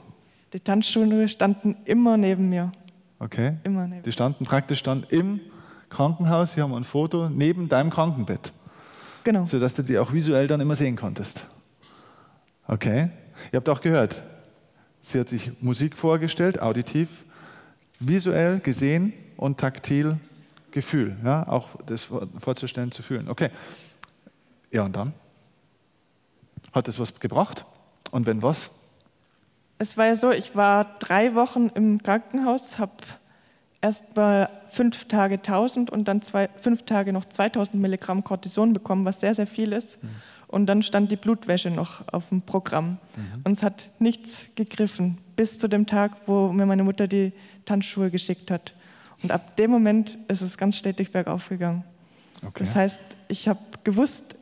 Die 0.52 0.60
Tanzschuhe 0.60 1.28
standen 1.28 1.76
immer 1.84 2.16
neben 2.16 2.48
mir. 2.48 2.72
Okay. 3.18 3.54
Immer 3.62 3.86
neben 3.86 4.02
Die 4.02 4.12
standen 4.12 4.44
praktisch 4.44 4.82
dann 4.82 5.04
im 5.10 5.40
Krankenhaus, 5.88 6.54
hier 6.54 6.64
haben 6.64 6.70
wir 6.70 6.78
ein 6.78 6.84
Foto, 6.84 7.28
neben 7.28 7.68
deinem 7.68 7.90
Krankenbett. 7.90 8.52
Genau. 9.24 9.46
Sodass 9.46 9.74
du 9.74 9.82
die 9.82 9.98
auch 9.98 10.12
visuell 10.12 10.46
dann 10.46 10.60
immer 10.60 10.74
sehen 10.74 10.96
konntest. 10.96 11.44
Okay. 12.66 13.08
Ihr 13.52 13.56
habt 13.56 13.68
auch 13.68 13.80
gehört, 13.80 14.22
sie 15.02 15.18
hat 15.18 15.28
sich 15.28 15.50
Musik 15.60 15.96
vorgestellt, 15.96 16.60
auditiv, 16.62 17.24
visuell 17.98 18.60
gesehen 18.60 19.12
und 19.36 19.58
taktil 19.58 20.18
Gefühl. 20.70 21.16
Ja? 21.24 21.48
Auch 21.48 21.70
das 21.86 22.08
vorzustellen, 22.38 22.92
zu 22.92 23.02
fühlen. 23.02 23.28
Okay. 23.28 23.50
Ja, 24.70 24.82
und 24.82 24.94
dann? 24.94 25.12
Hat 26.72 26.88
das 26.88 26.98
was 26.98 27.18
gebracht? 27.20 27.64
Und 28.10 28.26
wenn 28.26 28.42
was? 28.42 28.70
Es 29.78 29.96
war 29.96 30.06
ja 30.06 30.16
so, 30.16 30.32
ich 30.32 30.56
war 30.56 30.98
drei 30.98 31.34
Wochen 31.34 31.70
im 31.74 32.02
Krankenhaus, 32.02 32.78
habe 32.78 32.92
erst 33.84 34.16
mal 34.16 34.48
fünf 34.70 35.04
Tage 35.08 35.34
1000 35.34 35.90
und 35.90 36.08
dann 36.08 36.22
zwei, 36.22 36.48
fünf 36.56 36.84
Tage 36.84 37.12
noch 37.12 37.26
2000 37.26 37.80
Milligramm 37.80 38.24
Cortison 38.24 38.72
bekommen, 38.72 39.04
was 39.04 39.20
sehr, 39.20 39.34
sehr 39.34 39.46
viel 39.46 39.72
ist. 39.72 40.02
Mhm. 40.02 40.08
Und 40.48 40.66
dann 40.66 40.82
stand 40.82 41.10
die 41.12 41.16
Blutwäsche 41.16 41.70
noch 41.70 42.02
auf 42.10 42.30
dem 42.30 42.40
Programm. 42.40 42.96
Mhm. 43.16 43.42
Und 43.44 43.52
es 43.52 43.62
hat 43.62 43.90
nichts 43.98 44.46
gegriffen, 44.54 45.18
bis 45.36 45.58
zu 45.58 45.68
dem 45.68 45.84
Tag, 45.84 46.12
wo 46.26 46.50
mir 46.50 46.64
meine 46.64 46.82
Mutter 46.82 47.06
die 47.06 47.32
Tanzschuhe 47.66 48.10
geschickt 48.10 48.50
hat. 48.50 48.72
Und 49.22 49.30
ab 49.30 49.54
dem 49.56 49.70
Moment 49.70 50.16
ist 50.28 50.40
es 50.40 50.56
ganz 50.56 50.78
stetig 50.78 51.12
bergauf 51.12 51.50
gegangen. 51.50 51.84
Okay. 52.40 52.52
Das 52.60 52.74
heißt, 52.74 53.00
ich 53.28 53.48
habe 53.48 53.60
gewusst, 53.84 54.36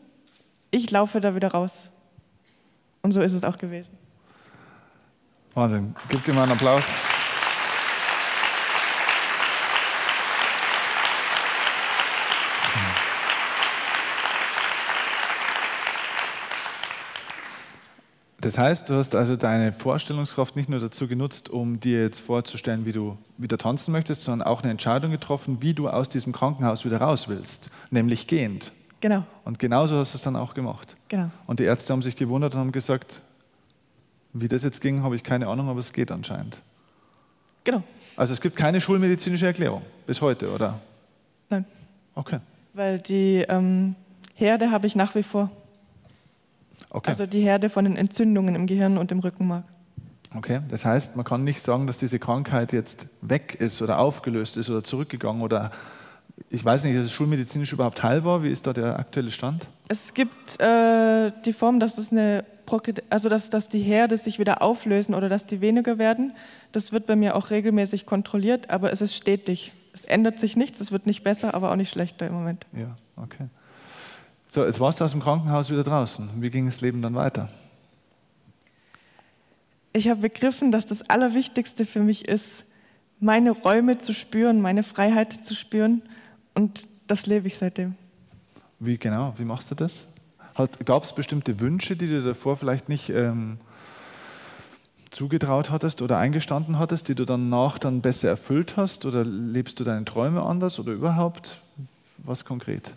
ich 0.70 0.88
laufe 0.92 1.20
da 1.20 1.34
wieder 1.34 1.48
raus. 1.48 1.90
Und 3.02 3.10
so 3.10 3.20
ist 3.20 3.32
es 3.32 3.42
auch 3.42 3.56
gewesen. 3.56 3.90
Wahnsinn. 5.54 5.96
Gib 6.08 6.24
dir 6.24 6.32
mal 6.32 6.44
einen 6.44 6.52
Applaus. 6.52 6.84
Das 18.42 18.58
heißt, 18.58 18.88
du 18.88 18.94
hast 18.94 19.14
also 19.14 19.36
deine 19.36 19.72
Vorstellungskraft 19.72 20.56
nicht 20.56 20.68
nur 20.68 20.80
dazu 20.80 21.06
genutzt, 21.06 21.48
um 21.48 21.78
dir 21.78 22.02
jetzt 22.02 22.18
vorzustellen, 22.18 22.84
wie 22.84 22.90
du 22.90 23.16
wieder 23.38 23.56
tanzen 23.56 23.92
möchtest, 23.92 24.24
sondern 24.24 24.48
auch 24.48 24.62
eine 24.62 24.72
Entscheidung 24.72 25.12
getroffen, 25.12 25.58
wie 25.60 25.74
du 25.74 25.88
aus 25.88 26.08
diesem 26.08 26.32
Krankenhaus 26.32 26.84
wieder 26.84 27.00
raus 27.00 27.28
willst, 27.28 27.70
nämlich 27.90 28.26
gehend. 28.26 28.72
Genau. 29.00 29.24
Und 29.44 29.60
genauso 29.60 29.96
hast 29.96 30.14
du 30.14 30.16
es 30.16 30.22
dann 30.22 30.34
auch 30.34 30.54
gemacht. 30.54 30.96
Genau. 31.06 31.30
Und 31.46 31.60
die 31.60 31.64
Ärzte 31.64 31.92
haben 31.92 32.02
sich 32.02 32.16
gewundert 32.16 32.54
und 32.54 32.60
haben 32.60 32.72
gesagt, 32.72 33.22
wie 34.32 34.48
das 34.48 34.64
jetzt 34.64 34.80
ging, 34.80 35.04
habe 35.04 35.14
ich 35.14 35.22
keine 35.22 35.46
Ahnung, 35.46 35.68
aber 35.68 35.78
es 35.78 35.92
geht 35.92 36.10
anscheinend. 36.10 36.58
Genau. 37.62 37.84
Also 38.16 38.32
es 38.32 38.40
gibt 38.40 38.56
keine 38.56 38.80
schulmedizinische 38.80 39.46
Erklärung 39.46 39.82
bis 40.04 40.20
heute, 40.20 40.50
oder? 40.50 40.80
Nein. 41.48 41.64
Okay. 42.16 42.40
Weil 42.74 42.98
die 42.98 43.44
ähm, 43.48 43.94
Herde 44.34 44.72
habe 44.72 44.88
ich 44.88 44.96
nach 44.96 45.14
wie 45.14 45.22
vor. 45.22 45.48
Okay. 46.90 47.08
Also 47.08 47.26
die 47.26 47.40
Herde 47.40 47.70
von 47.70 47.84
den 47.84 47.96
Entzündungen 47.96 48.54
im 48.54 48.66
Gehirn 48.66 48.98
und 48.98 49.12
im 49.12 49.20
Rückenmark. 49.20 49.64
Okay, 50.34 50.60
das 50.70 50.84
heißt, 50.84 51.16
man 51.16 51.24
kann 51.24 51.44
nicht 51.44 51.60
sagen, 51.60 51.86
dass 51.86 51.98
diese 51.98 52.18
Krankheit 52.18 52.72
jetzt 52.72 53.06
weg 53.20 53.56
ist 53.58 53.82
oder 53.82 53.98
aufgelöst 53.98 54.56
ist 54.56 54.70
oder 54.70 54.82
zurückgegangen 54.82 55.42
oder 55.42 55.70
ich 56.48 56.64
weiß 56.64 56.84
nicht, 56.84 56.94
ist 56.94 57.04
es 57.04 57.12
schulmedizinisch 57.12 57.72
überhaupt 57.72 58.02
heilbar? 58.02 58.42
Wie 58.42 58.50
ist 58.50 58.66
da 58.66 58.72
der 58.72 58.98
aktuelle 58.98 59.30
Stand? 59.30 59.66
Es 59.88 60.14
gibt 60.14 60.58
äh, 60.60 61.30
die 61.44 61.52
Form, 61.52 61.80
dass 61.80 61.98
es 61.98 62.10
eine 62.10 62.44
also 63.10 63.28
dass, 63.28 63.50
dass 63.50 63.68
die 63.68 63.80
Herde 63.80 64.16
sich 64.16 64.38
wieder 64.38 64.62
auflösen 64.62 65.14
oder 65.14 65.28
dass 65.28 65.44
die 65.44 65.60
weniger 65.60 65.98
werden. 65.98 66.32
Das 66.70 66.90
wird 66.90 67.06
bei 67.06 67.16
mir 67.16 67.36
auch 67.36 67.50
regelmäßig 67.50 68.06
kontrolliert, 68.06 68.70
aber 68.70 68.92
es 68.92 69.02
ist 69.02 69.14
stetig. 69.14 69.72
Es 69.92 70.06
ändert 70.06 70.38
sich 70.38 70.56
nichts, 70.56 70.80
es 70.80 70.90
wird 70.90 71.04
nicht 71.04 71.22
besser, 71.22 71.52
aber 71.52 71.70
auch 71.70 71.76
nicht 71.76 71.90
schlechter 71.90 72.26
im 72.26 72.32
Moment. 72.32 72.64
Ja, 72.72 72.96
okay. 73.16 73.48
So, 74.54 74.66
jetzt 74.66 74.80
warst 74.80 75.00
du 75.00 75.04
aus 75.06 75.12
dem 75.12 75.22
Krankenhaus 75.22 75.70
wieder 75.70 75.82
draußen. 75.82 76.28
Wie 76.36 76.50
ging 76.50 76.66
das 76.66 76.82
Leben 76.82 77.00
dann 77.00 77.14
weiter? 77.14 77.48
Ich 79.94 80.10
habe 80.10 80.20
begriffen, 80.20 80.70
dass 80.70 80.84
das 80.84 81.08
Allerwichtigste 81.08 81.86
für 81.86 82.00
mich 82.00 82.28
ist, 82.28 82.64
meine 83.18 83.52
Räume 83.52 83.96
zu 83.96 84.12
spüren, 84.12 84.60
meine 84.60 84.82
Freiheit 84.82 85.46
zu 85.46 85.54
spüren. 85.54 86.02
Und 86.52 86.86
das 87.06 87.24
lebe 87.24 87.46
ich 87.46 87.56
seitdem. 87.56 87.94
Wie 88.78 88.98
genau? 88.98 89.32
Wie 89.38 89.44
machst 89.44 89.70
du 89.70 89.74
das? 89.74 90.04
Gab 90.84 91.04
es 91.04 91.14
bestimmte 91.14 91.58
Wünsche, 91.58 91.96
die 91.96 92.08
du 92.08 92.22
davor 92.22 92.58
vielleicht 92.58 92.90
nicht 92.90 93.08
ähm, 93.08 93.56
zugetraut 95.10 95.70
hattest 95.70 96.02
oder 96.02 96.18
eingestanden 96.18 96.78
hattest, 96.78 97.08
die 97.08 97.14
du 97.14 97.24
danach 97.24 97.78
dann 97.78 98.02
besser 98.02 98.28
erfüllt 98.28 98.76
hast? 98.76 99.06
Oder 99.06 99.24
lebst 99.24 99.80
du 99.80 99.84
deine 99.84 100.04
Träume 100.04 100.42
anders 100.42 100.78
oder 100.78 100.92
überhaupt? 100.92 101.56
Was 102.18 102.44
konkret? 102.44 102.92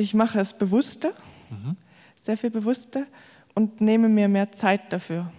Ich 0.00 0.14
mache 0.14 0.40
es 0.40 0.56
bewusster, 0.56 1.12
mhm. 1.50 1.76
sehr 2.24 2.36
viel 2.36 2.50
bewusster 2.50 3.06
und 3.54 3.80
nehme 3.80 4.08
mir 4.08 4.28
mehr 4.28 4.50
Zeit 4.50 4.92
dafür. 4.92 5.30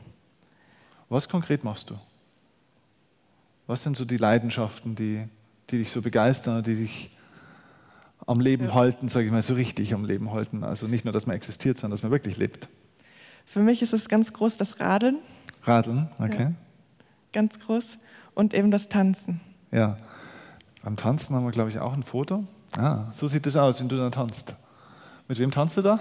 Was 1.10 1.27
konkret 1.27 1.63
machst 1.63 1.89
du? 1.89 1.96
Was 3.68 3.84
sind 3.84 3.98
so 3.98 4.06
die 4.06 4.18
Leidenschaften, 4.18 4.96
die, 4.96 5.27
die 5.70 5.80
dich 5.80 5.91
so 5.91 6.01
begeistern, 6.01 6.63
die 6.63 6.75
dich 6.75 7.18
am 8.27 8.39
Leben 8.39 8.65
ja. 8.65 8.74
halten, 8.74 9.10
sage 9.10 9.25
ich 9.25 9.32
mal, 9.32 9.41
so 9.41 9.56
richtig 9.56 9.94
am 9.94 10.06
Leben 10.06 10.32
halten? 10.32 10.63
Also 10.63 10.88
nicht 10.88 11.06
nur, 11.06 11.12
dass 11.12 11.25
man 11.25 11.36
existiert, 11.36 11.77
sondern 11.77 11.96
dass 11.96 12.03
man 12.03 12.12
wirklich 12.12 12.38
lebt. 12.38 12.68
Für 13.46 13.62
mich 13.62 13.82
ist 13.82 13.94
es 13.94 14.08
ganz 14.08 14.32
groß 14.32 14.58
das 14.58 14.80
Radeln. 14.80 15.18
Radeln, 15.63 16.10
okay. 16.20 16.44
Ja. 16.44 16.53
Ganz 17.34 17.60
groß. 17.60 17.98
Und 18.36 18.53
eben 18.53 18.72
das 18.72 18.89
Tanzen. 18.89 19.41
Ja. 19.72 19.98
Beim 20.84 20.98
Tanzen 20.98 21.36
haben 21.36 21.46
wir, 21.46 21.51
glaube 21.51 21.70
ich, 21.70 21.80
auch 21.80 21.94
ein 21.94 22.03
Foto. 22.03 22.46
Ah, 22.78 23.06
so 23.16 23.28
sieht 23.28 23.46
es 23.46 23.56
aus, 23.56 23.80
wenn 23.80 23.90
du 23.90 23.98
da 23.98 24.10
tanzt. 24.10 24.56
Mit 25.28 25.40
wem 25.40 25.51
tanzt 25.51 25.78
du 25.78 25.82
da? 25.82 26.00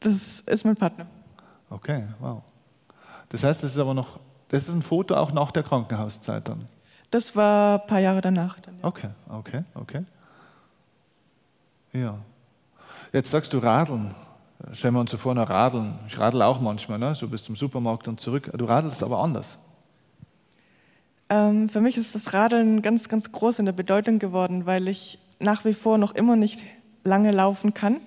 Das 0.00 0.40
ist 0.40 0.64
mein 0.64 0.76
Partner. 0.76 1.06
Okay, 1.70 2.04
wow. 2.20 2.42
Das 3.30 3.42
heißt, 3.42 3.62
das 3.62 3.72
ist 3.72 3.78
aber 3.78 3.94
noch, 3.94 4.20
das 4.48 4.68
ist 4.68 4.74
ein 4.74 4.82
Foto 4.82 5.16
auch 5.16 5.32
nach 5.32 5.50
der 5.50 5.62
Krankenhauszeit 5.62 6.48
dann? 6.48 6.68
Das 7.10 7.34
war 7.34 7.80
ein 7.80 7.86
paar 7.86 8.00
Jahre 8.00 8.20
danach. 8.20 8.60
Dann, 8.60 8.74
ja. 8.78 8.84
Okay, 8.84 9.08
okay, 9.28 9.64
okay. 9.74 10.04
Ja. 11.92 12.18
Jetzt 13.12 13.30
sagst 13.30 13.52
du 13.52 13.58
Radeln. 13.58 14.14
Stellen 14.72 14.94
wir 14.94 15.00
uns 15.00 15.10
so 15.10 15.16
vor, 15.16 15.34
na, 15.34 15.44
Radeln. 15.44 15.98
Ich 16.06 16.18
radel 16.18 16.42
auch 16.42 16.60
manchmal, 16.60 16.98
ne? 16.98 17.14
so 17.14 17.28
bis 17.28 17.42
zum 17.42 17.56
Supermarkt 17.56 18.08
und 18.08 18.20
zurück. 18.20 18.50
Du 18.54 18.64
radelst 18.64 19.02
aber 19.02 19.18
anders. 19.18 19.58
Ähm, 21.28 21.68
für 21.68 21.80
mich 21.80 21.96
ist 21.96 22.14
das 22.14 22.32
Radeln 22.32 22.82
ganz, 22.82 23.08
ganz 23.08 23.30
groß 23.32 23.58
in 23.58 23.66
der 23.66 23.72
Bedeutung 23.72 24.18
geworden, 24.18 24.66
weil 24.66 24.88
ich 24.88 25.18
nach 25.38 25.64
wie 25.64 25.74
vor 25.74 25.98
noch 25.98 26.14
immer 26.14 26.36
nicht 26.36 26.62
lange 27.04 27.30
laufen 27.30 27.74
kann 27.74 28.00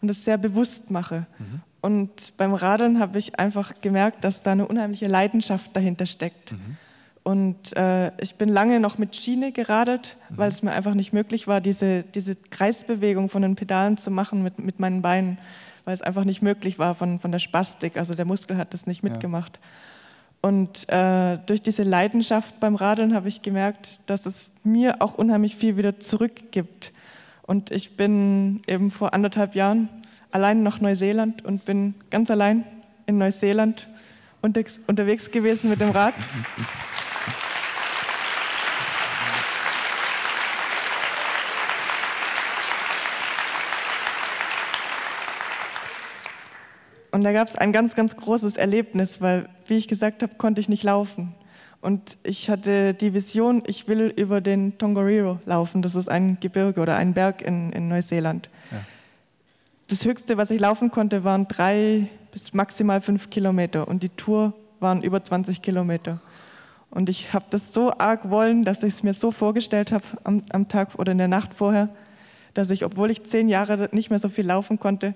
und 0.00 0.08
es 0.08 0.24
sehr 0.24 0.38
bewusst 0.38 0.90
mache. 0.90 1.26
Mhm. 1.38 1.60
Und 1.80 2.36
beim 2.36 2.54
Radeln 2.54 2.98
habe 2.98 3.18
ich 3.18 3.38
einfach 3.38 3.80
gemerkt, 3.80 4.24
dass 4.24 4.42
da 4.42 4.52
eine 4.52 4.66
unheimliche 4.66 5.06
Leidenschaft 5.06 5.74
dahinter 5.76 6.06
steckt. 6.06 6.52
Mhm. 6.52 6.76
Und 7.22 7.76
äh, 7.76 8.10
ich 8.22 8.36
bin 8.36 8.48
lange 8.48 8.80
noch 8.80 8.98
mit 8.98 9.14
Schiene 9.14 9.52
geradelt, 9.52 10.16
mhm. 10.28 10.38
weil 10.38 10.48
es 10.48 10.62
mir 10.62 10.72
einfach 10.72 10.94
nicht 10.94 11.12
möglich 11.12 11.46
war, 11.46 11.60
diese, 11.60 12.02
diese 12.02 12.34
Kreisbewegung 12.36 13.28
von 13.28 13.42
den 13.42 13.54
Pedalen 13.54 13.96
zu 13.96 14.10
machen 14.10 14.42
mit, 14.42 14.58
mit 14.58 14.80
meinen 14.80 15.02
Beinen, 15.02 15.38
weil 15.84 15.94
es 15.94 16.02
einfach 16.02 16.24
nicht 16.24 16.42
möglich 16.42 16.78
war 16.78 16.94
von, 16.94 17.18
von 17.18 17.30
der 17.30 17.38
Spastik. 17.38 17.96
Also 17.96 18.14
der 18.14 18.24
Muskel 18.24 18.56
hat 18.56 18.74
das 18.74 18.86
nicht 18.86 19.02
mitgemacht. 19.02 19.56
Ja. 19.56 19.68
Und 20.40 20.88
äh, 20.88 21.38
durch 21.46 21.62
diese 21.62 21.82
Leidenschaft 21.82 22.60
beim 22.60 22.76
Radeln 22.76 23.14
habe 23.14 23.28
ich 23.28 23.42
gemerkt, 23.42 24.00
dass 24.06 24.24
es 24.24 24.50
mir 24.62 25.02
auch 25.02 25.14
unheimlich 25.14 25.56
viel 25.56 25.76
wieder 25.76 25.98
zurückgibt. 25.98 26.92
Und 27.42 27.70
ich 27.70 27.96
bin 27.96 28.62
eben 28.66 28.90
vor 28.90 29.14
anderthalb 29.14 29.54
Jahren 29.54 29.88
allein 30.30 30.62
nach 30.62 30.80
Neuseeland 30.80 31.44
und 31.44 31.64
bin 31.64 31.94
ganz 32.10 32.30
allein 32.30 32.64
in 33.06 33.18
Neuseeland 33.18 33.88
unterwegs 34.42 35.30
gewesen 35.30 35.70
mit 35.70 35.80
dem 35.80 35.90
Rad. 35.90 36.14
Und 47.18 47.24
da 47.24 47.32
gab 47.32 47.48
es 47.48 47.56
ein 47.56 47.72
ganz, 47.72 47.96
ganz 47.96 48.14
großes 48.14 48.56
Erlebnis, 48.56 49.20
weil, 49.20 49.48
wie 49.66 49.74
ich 49.74 49.88
gesagt 49.88 50.22
habe, 50.22 50.36
konnte 50.36 50.60
ich 50.60 50.68
nicht 50.68 50.84
laufen. 50.84 51.34
Und 51.80 52.16
ich 52.22 52.48
hatte 52.48 52.94
die 52.94 53.12
Vision, 53.12 53.64
ich 53.66 53.88
will 53.88 54.14
über 54.14 54.40
den 54.40 54.78
Tongariro 54.78 55.40
laufen. 55.44 55.82
Das 55.82 55.96
ist 55.96 56.08
ein 56.08 56.38
Gebirge 56.38 56.80
oder 56.80 56.94
ein 56.94 57.14
Berg 57.14 57.42
in, 57.42 57.72
in 57.72 57.88
Neuseeland. 57.88 58.50
Ja. 58.70 58.78
Das 59.88 60.04
höchste, 60.04 60.36
was 60.36 60.52
ich 60.52 60.60
laufen 60.60 60.92
konnte, 60.92 61.24
waren 61.24 61.48
drei 61.48 62.06
bis 62.30 62.54
maximal 62.54 63.00
fünf 63.00 63.30
Kilometer. 63.30 63.88
Und 63.88 64.04
die 64.04 64.10
Tour 64.10 64.52
waren 64.78 65.02
über 65.02 65.20
20 65.20 65.60
Kilometer. 65.60 66.20
Und 66.88 67.08
ich 67.08 67.32
habe 67.32 67.46
das 67.50 67.72
so 67.74 67.90
arg 67.98 68.30
wollen, 68.30 68.62
dass 68.62 68.84
ich 68.84 68.94
es 68.94 69.02
mir 69.02 69.12
so 69.12 69.32
vorgestellt 69.32 69.90
habe 69.90 70.04
am, 70.22 70.44
am 70.52 70.68
Tag 70.68 70.94
oder 71.00 71.10
in 71.10 71.18
der 71.18 71.26
Nacht 71.26 71.52
vorher, 71.52 71.88
dass 72.54 72.70
ich, 72.70 72.84
obwohl 72.84 73.10
ich 73.10 73.24
zehn 73.24 73.48
Jahre 73.48 73.88
nicht 73.90 74.08
mehr 74.08 74.20
so 74.20 74.28
viel 74.28 74.46
laufen 74.46 74.78
konnte, 74.78 75.14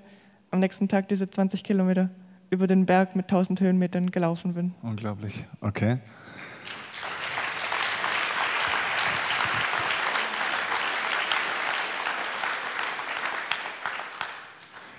am 0.52 0.60
nächsten 0.60 0.86
Tag 0.86 1.08
diese 1.08 1.28
20 1.28 1.64
Kilometer 1.64 2.10
über 2.50 2.66
den 2.66 2.86
Berg 2.86 3.16
mit 3.16 3.24
1000 3.24 3.60
Höhenmetern 3.60 4.10
gelaufen 4.10 4.54
bin. 4.54 4.74
Unglaublich, 4.82 5.44
okay. 5.60 5.96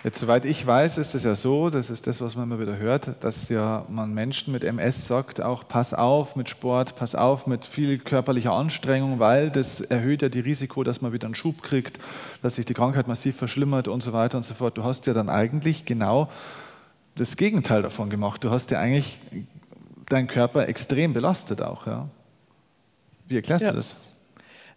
Jetzt, 0.03 0.19
soweit 0.19 0.43
ich 0.43 0.67
weiß, 0.67 0.97
ist 0.97 1.15
es 1.15 1.23
ja 1.23 1.33
so, 1.33 1.69
das 1.69 1.89
ist 1.89 2.07
das, 2.07 2.19
was 2.19 2.35
man 2.35 2.51
immer 2.51 2.59
wieder 2.59 2.75
hört, 2.77 3.11
dass 3.21 3.47
ja 3.47 3.85
man 3.87 4.13
Menschen 4.13 4.51
mit 4.51 4.65
MS 4.65 5.07
sagt, 5.07 5.39
auch 5.39 5.65
pass 5.65 5.93
auf 5.93 6.35
mit 6.35 6.49
Sport, 6.49 6.97
pass 6.97 7.15
auf 7.15 7.47
mit 7.47 7.63
viel 7.63 7.99
körperlicher 7.99 8.51
Anstrengung, 8.51 9.19
weil 9.19 9.49
das 9.49 9.79
erhöht 9.79 10.21
ja 10.21 10.27
die 10.27 10.41
Risiko, 10.41 10.83
dass 10.83 10.99
man 10.99 11.13
wieder 11.13 11.27
einen 11.27 11.35
Schub 11.35 11.63
kriegt, 11.63 11.99
dass 12.41 12.55
sich 12.55 12.65
die 12.65 12.73
Krankheit 12.73 13.07
massiv 13.07 13.37
verschlimmert 13.37 13.87
und 13.87 14.03
so 14.03 14.11
weiter 14.11 14.35
und 14.35 14.43
so 14.43 14.53
fort. 14.53 14.77
Du 14.77 14.83
hast 14.83 15.07
ja 15.07 15.13
dann 15.13 15.29
eigentlich 15.29 15.85
genau 15.85 16.29
das 17.15 17.37
Gegenteil 17.37 17.81
davon 17.81 18.09
gemacht. 18.09 18.43
Du 18.43 18.49
hast 18.49 18.71
ja 18.71 18.79
eigentlich 18.79 19.21
deinen 20.09 20.27
Körper 20.27 20.67
extrem 20.67 21.13
belastet 21.13 21.61
auch. 21.61 21.87
Ja? 21.87 22.09
Wie 23.29 23.37
erklärst 23.37 23.63
ja, 23.63 23.71
du 23.71 23.77
das? 23.77 23.95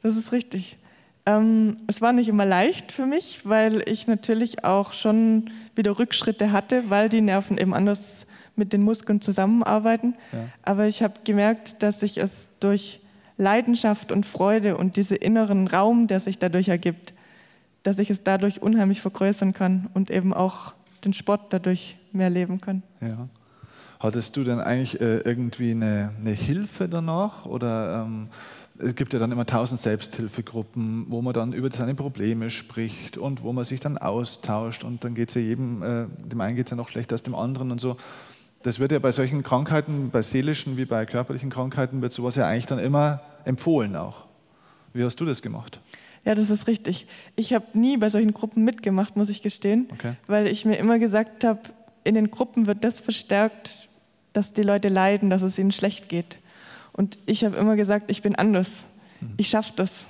Das 0.04 0.16
ist 0.16 0.30
richtig. 0.30 0.76
Ähm, 1.26 1.76
es 1.88 2.00
war 2.00 2.12
nicht 2.12 2.28
immer 2.28 2.46
leicht 2.46 2.92
für 2.92 3.04
mich, 3.04 3.40
weil 3.44 3.82
ich 3.86 4.06
natürlich 4.06 4.64
auch 4.64 4.92
schon 4.92 5.50
wieder 5.74 5.98
Rückschritte 5.98 6.52
hatte, 6.52 6.84
weil 6.88 7.08
die 7.08 7.20
Nerven 7.20 7.58
eben 7.58 7.74
anders 7.74 8.26
mit 8.54 8.72
den 8.72 8.82
Muskeln 8.82 9.20
zusammenarbeiten. 9.20 10.14
Ja. 10.32 10.48
Aber 10.62 10.86
ich 10.86 11.02
habe 11.02 11.14
gemerkt, 11.24 11.82
dass 11.82 12.02
ich 12.02 12.16
es 12.16 12.48
durch 12.60 13.00
Leidenschaft 13.36 14.12
und 14.12 14.24
Freude 14.24 14.76
und 14.76 14.96
diesen 14.96 15.18
inneren 15.18 15.66
Raum, 15.66 16.06
der 16.06 16.20
sich 16.20 16.38
dadurch 16.38 16.68
ergibt, 16.68 17.12
dass 17.82 17.98
ich 17.98 18.08
es 18.10 18.24
dadurch 18.24 18.62
unheimlich 18.62 19.00
vergrößern 19.00 19.52
kann 19.52 19.88
und 19.94 20.10
eben 20.10 20.32
auch 20.32 20.74
den 21.04 21.12
Sport 21.12 21.52
dadurch 21.52 21.96
mehr 22.12 22.30
leben 22.30 22.60
kann. 22.60 22.82
Ja. 23.00 23.28
Hattest 23.98 24.36
du 24.36 24.44
denn 24.44 24.60
eigentlich 24.60 25.00
äh, 25.00 25.18
irgendwie 25.18 25.70
eine, 25.70 26.12
eine, 26.20 26.32
Hilfe 26.32 26.88
danach 26.88 27.46
oder 27.46 28.04
ähm, 28.06 28.28
es 28.78 28.94
gibt 28.94 29.12
ja 29.12 29.18
dann 29.18 29.32
immer 29.32 29.46
tausend 29.46 29.80
Selbsthilfegruppen, 29.80 31.06
wo 31.08 31.22
man 31.22 31.34
dann 31.34 31.52
über 31.52 31.70
seine 31.70 31.94
Probleme 31.94 32.50
spricht 32.50 33.18
und 33.18 33.42
wo 33.42 33.52
man 33.52 33.64
sich 33.64 33.80
dann 33.80 33.98
austauscht 33.98 34.84
und 34.84 35.04
dann 35.04 35.14
geht 35.14 35.30
es 35.30 35.34
ja 35.34 35.40
jedem, 35.40 35.82
äh, 35.82 36.06
dem 36.24 36.40
einen 36.40 36.56
geht 36.56 36.66
es 36.66 36.70
ja 36.70 36.76
noch 36.76 36.88
schlechter 36.88 37.14
als 37.14 37.22
dem 37.22 37.34
anderen 37.34 37.70
und 37.70 37.80
so. 37.80 37.96
Das 38.62 38.78
wird 38.78 38.92
ja 38.92 38.98
bei 38.98 39.12
solchen 39.12 39.42
Krankheiten, 39.42 40.10
bei 40.10 40.22
seelischen 40.22 40.76
wie 40.76 40.84
bei 40.84 41.06
körperlichen 41.06 41.50
Krankheiten, 41.50 42.02
wird 42.02 42.12
sowas 42.12 42.34
ja 42.34 42.46
eigentlich 42.46 42.66
dann 42.66 42.78
immer 42.78 43.20
empfohlen 43.44 43.96
auch. 43.96 44.24
Wie 44.92 45.04
hast 45.04 45.20
du 45.20 45.24
das 45.24 45.42
gemacht? 45.42 45.80
Ja, 46.24 46.34
das 46.34 46.50
ist 46.50 46.66
richtig. 46.66 47.06
Ich 47.36 47.52
habe 47.52 47.66
nie 47.74 47.96
bei 47.96 48.10
solchen 48.10 48.34
Gruppen 48.34 48.64
mitgemacht, 48.64 49.16
muss 49.16 49.28
ich 49.28 49.42
gestehen, 49.42 49.88
okay. 49.92 50.14
weil 50.26 50.48
ich 50.48 50.64
mir 50.64 50.76
immer 50.76 50.98
gesagt 50.98 51.44
habe, 51.44 51.60
in 52.02 52.14
den 52.14 52.30
Gruppen 52.30 52.66
wird 52.66 52.82
das 52.82 52.98
verstärkt, 52.98 53.88
dass 54.32 54.52
die 54.52 54.62
Leute 54.62 54.88
leiden, 54.88 55.30
dass 55.30 55.42
es 55.42 55.58
ihnen 55.58 55.72
schlecht 55.72 56.08
geht. 56.08 56.38
Und 56.96 57.18
ich 57.26 57.44
habe 57.44 57.56
immer 57.56 57.76
gesagt, 57.76 58.10
ich 58.10 58.22
bin 58.22 58.34
anders. 58.36 58.84
Mhm. 59.20 59.34
Ich 59.36 59.48
schaffe 59.48 59.72
das. 59.76 60.06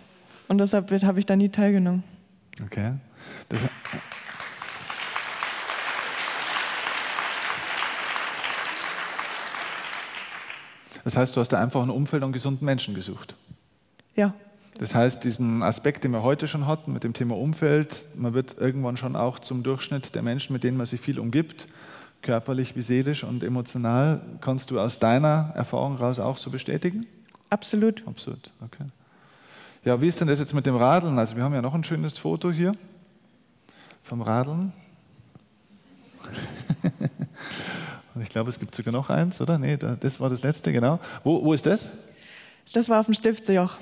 Und 0.49 0.59
deshalb 0.59 0.91
habe 1.03 1.19
ich 1.19 1.27
da 1.27 1.35
nie 1.35 1.49
teilgenommen. 1.49 2.05
Okay. 2.65 2.95
Das 3.49 3.63
Das 11.05 11.17
heißt, 11.17 11.37
du 11.37 11.41
hast 11.41 11.51
da 11.51 11.63
einfach 11.63 11.85
ein 11.85 11.91
Umfeld 11.91 12.25
an 12.25 12.33
gesunden 12.33 12.65
Menschen 12.65 12.93
gesucht. 12.93 13.37
Ja. 14.17 14.35
Das 14.79 14.93
heißt, 14.93 15.23
diesen 15.23 15.63
Aspekt, 15.63 16.03
den 16.03 16.11
wir 16.11 16.25
heute 16.25 16.49
schon 16.49 16.67
hatten 16.67 16.93
mit 16.93 17.05
dem 17.05 17.13
Thema 17.13 17.37
Umfeld, 17.37 17.95
man 18.17 18.35
wird 18.35 18.59
irgendwann 18.59 18.97
schon 18.97 19.15
auch 19.15 19.39
zum 19.39 19.63
Durchschnitt 19.63 20.17
der 20.17 20.23
Menschen, 20.23 20.53
mit 20.53 20.65
denen 20.65 20.77
man 20.77 20.85
sich 20.85 21.01
viel 21.01 21.21
umgibt, 21.21 21.69
körperlich 22.23 22.77
wie 22.77 22.83
seelisch 22.83 23.25
und 23.25 23.43
emotional. 23.43 24.21
Kannst 24.41 24.71
du 24.71 24.81
aus 24.81 24.99
deiner 24.99 25.53
Erfahrung 25.55 25.99
heraus 25.99 26.19
auch 26.19 26.37
so 26.37 26.51
bestätigen? 26.51 27.07
Absolut. 27.51 28.07
Absolut, 28.07 28.53
okay. 28.65 28.85
Ja, 29.85 30.01
wie 30.01 30.09
ist 30.09 30.21
denn 30.21 30.29
das 30.29 30.41
jetzt 30.41 30.53
mit 30.53 30.67
dem 30.67 30.77
Radeln? 30.77 31.19
Also 31.19 31.37
wir 31.37 31.45
haben 31.45 31.55
ja 31.55 31.63
noch 31.63 31.75
ein 31.75 31.85
schönes 31.85 32.19
Foto 32.19 32.51
hier 32.51 32.75
vom 34.03 34.21
Radeln. 34.21 34.73
und 38.15 38.23
ich 38.23 38.29
glaube, 38.29 38.51
es 38.51 38.59
gibt 38.59 38.75
sogar 38.75 38.93
noch 38.93 39.11
eins, 39.11 39.41
oder? 39.41 39.59
Nee, 39.59 39.77
das 39.77 40.19
war 40.19 40.29
das 40.29 40.43
letzte, 40.43 40.73
genau. 40.73 40.99
Wo, 41.23 41.45
wo 41.45 41.53
ist 41.53 41.67
das? 41.67 41.91
Das 42.73 42.89
war 42.89 42.99
auf 42.99 43.07
dem 43.07 43.15
Stiftsjoch. 43.15 43.79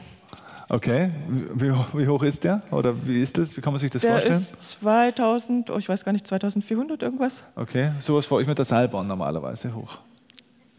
Okay, 0.68 1.10
wie, 1.28 1.72
wie, 1.92 2.08
hoch 2.08 2.22
ist 2.22 2.44
der? 2.44 2.62
Oder 2.70 3.06
wie 3.06 3.22
ist 3.22 3.36
das? 3.36 3.56
Wie 3.56 3.60
kann 3.60 3.72
man 3.72 3.80
sich 3.80 3.90
das 3.90 4.02
der 4.02 4.12
vorstellen? 4.12 4.38
Ist 4.38 4.60
2000, 4.80 5.70
oh, 5.70 5.78
ich 5.78 5.88
weiß 5.88 6.04
gar 6.04 6.12
nicht, 6.12 6.26
2400 6.26 7.02
irgendwas. 7.02 7.42
Okay, 7.54 7.92
sowas 7.98 8.26
fahre 8.26 8.42
ich 8.42 8.48
mit 8.48 8.56
der 8.56 8.64
Seilbahn 8.64 9.06
normalerweise 9.06 9.74
hoch. 9.74 9.98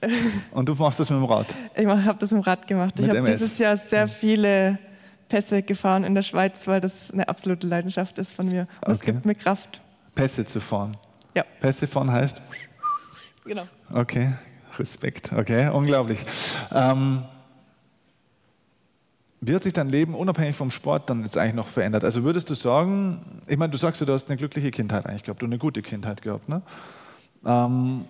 Und 0.52 0.68
du 0.68 0.76
machst 0.76 1.00
das 1.00 1.10
mit 1.10 1.20
dem 1.20 1.26
Rad? 1.26 1.48
Ich 1.76 1.86
habe 1.86 2.20
das 2.20 2.32
mit 2.32 2.42
dem 2.42 2.44
Rad 2.44 2.68
gemacht. 2.68 2.98
Mit 2.98 3.08
ich 3.08 3.18
habe 3.18 3.30
dieses 3.30 3.58
Jahr 3.58 3.78
sehr 3.78 4.08
viele 4.08 4.80
Pässe 5.30 5.62
gefahren 5.64 6.04
in 6.04 6.16
der 6.16 6.22
Schweiz, 6.22 6.68
weil 6.68 6.82
das 6.82 7.12
eine 7.12 7.28
absolute 7.28 7.68
Leidenschaft 7.68 8.18
ist 8.18 8.34
von 8.34 8.48
mir. 8.48 8.62
Und 8.62 8.84
okay. 8.84 8.92
es 8.92 9.02
gibt 9.02 9.26
mir 9.26 9.36
Kraft. 9.36 9.82
Pässe 10.14 10.46
zu 10.46 10.60
fahren? 10.60 10.96
Ja. 11.36 11.44
Pässe 11.60 11.88
fahren 11.88 12.12
heißt? 12.12 12.42
Genau. 13.46 13.68
Okay, 13.94 14.34
Respekt. 14.80 15.32
Okay, 15.34 15.70
unglaublich. 15.70 16.26
Ähm, 16.74 17.24
wie 19.48 19.54
hat 19.54 19.64
sich 19.64 19.74
dein 19.74 19.90
Leben 19.90 20.16
unabhängig 20.16 20.56
vom 20.56 20.72
Sport 20.72 21.10
dann 21.10 21.24
jetzt 21.24 21.38
eigentlich 21.38 21.56
noch 21.56 21.68
verändert? 21.68 22.04
Also 22.04 22.24
würdest 22.24 22.50
du 22.50 22.56
sagen, 22.56 23.42
ich 23.48 23.58
meine, 23.58 23.72
du 23.72 23.78
sagst 23.78 24.02
ja, 24.02 24.08
du 24.08 24.14
hast 24.14 24.28
eine 24.30 24.38
glückliche 24.38 24.72
Kindheit 24.72 25.06
eigentlich 25.06 25.24
gehabt 25.24 25.44
und 25.44 25.50
eine 25.50 25.60
gute 25.60 25.82
Kindheit 25.82 26.22
gehabt. 26.22 26.50
Ne? 26.50 26.62
Ähm, 27.46 28.06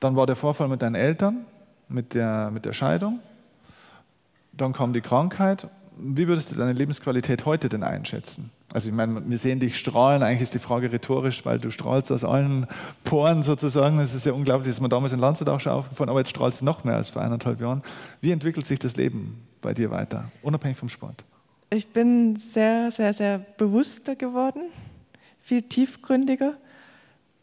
dann 0.00 0.16
war 0.16 0.26
der 0.26 0.36
Vorfall 0.36 0.68
mit 0.68 0.82
deinen 0.82 0.94
Eltern, 0.94 1.44
mit 1.88 2.14
der, 2.14 2.50
mit 2.50 2.64
der 2.64 2.72
Scheidung. 2.72 3.20
Dann 4.52 4.72
kam 4.72 4.92
die 4.92 5.02
Krankheit. 5.02 5.68
Wie 5.98 6.26
würdest 6.26 6.52
du 6.52 6.56
deine 6.56 6.72
Lebensqualität 6.72 7.44
heute 7.44 7.68
denn 7.68 7.82
einschätzen? 7.82 8.50
Also 8.72 8.88
ich 8.88 8.94
meine, 8.94 9.28
wir 9.28 9.38
sehen 9.38 9.60
dich 9.60 9.78
strahlen, 9.78 10.22
eigentlich 10.22 10.42
ist 10.42 10.54
die 10.54 10.58
Frage 10.58 10.92
rhetorisch, 10.92 11.44
weil 11.44 11.58
du 11.58 11.70
strahlst 11.70 12.12
aus 12.12 12.24
allen 12.24 12.66
Poren 13.04 13.42
sozusagen. 13.42 13.96
Das 13.98 14.14
ist 14.14 14.26
ja 14.26 14.32
unglaublich, 14.32 14.68
das 14.68 14.78
ist 14.78 14.82
mir 14.82 14.88
damals 14.88 15.12
in 15.12 15.20
Landshut 15.20 15.48
auch 15.48 15.60
schon 15.60 15.72
aufgefallen, 15.72 16.10
aber 16.10 16.20
jetzt 16.20 16.30
strahlst 16.30 16.60
du 16.60 16.64
noch 16.64 16.84
mehr 16.84 16.96
als 16.96 17.10
vor 17.10 17.22
eineinhalb 17.22 17.60
Jahren. 17.60 17.82
Wie 18.20 18.32
entwickelt 18.32 18.66
sich 18.66 18.78
das 18.78 18.96
Leben 18.96 19.45
bei 19.60 19.74
dir 19.74 19.90
weiter, 19.90 20.30
unabhängig 20.42 20.78
vom 20.78 20.88
Sport? 20.88 21.24
Ich 21.70 21.88
bin 21.88 22.36
sehr, 22.36 22.90
sehr, 22.90 23.12
sehr 23.12 23.38
bewusster 23.38 24.14
geworden, 24.14 24.62
viel 25.42 25.62
tiefgründiger. 25.62 26.54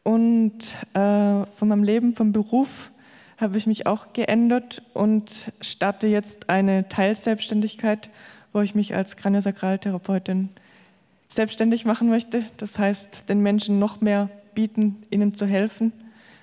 Und 0.04 0.76
äh, 0.94 0.98
von 0.98 1.68
meinem 1.68 1.84
Leben, 1.84 2.16
vom 2.16 2.32
Beruf 2.32 2.92
habe 3.38 3.58
ich 3.58 3.68
mich 3.68 3.86
auch 3.88 4.14
geändert 4.14 4.82
und 4.94 5.52
starte 5.62 6.08
jetzt 6.08 6.50
eine 6.50 6.88
Teilselbstständigkeit, 6.88 8.10
wo 8.54 8.62
ich 8.62 8.76
mich 8.76 8.96
als 8.96 9.18
Kraniosakraltherapeutin 9.18 10.50
selbstständig 11.30 11.86
machen 11.86 12.10
möchte. 12.10 12.44
Das 12.58 12.78
heißt, 12.78 13.28
den 13.30 13.42
Menschen 13.42 13.80
noch 13.80 14.02
mehr 14.02 14.30
bieten, 14.54 15.04
ihnen 15.10 15.34
zu 15.34 15.46
helfen, 15.46 15.92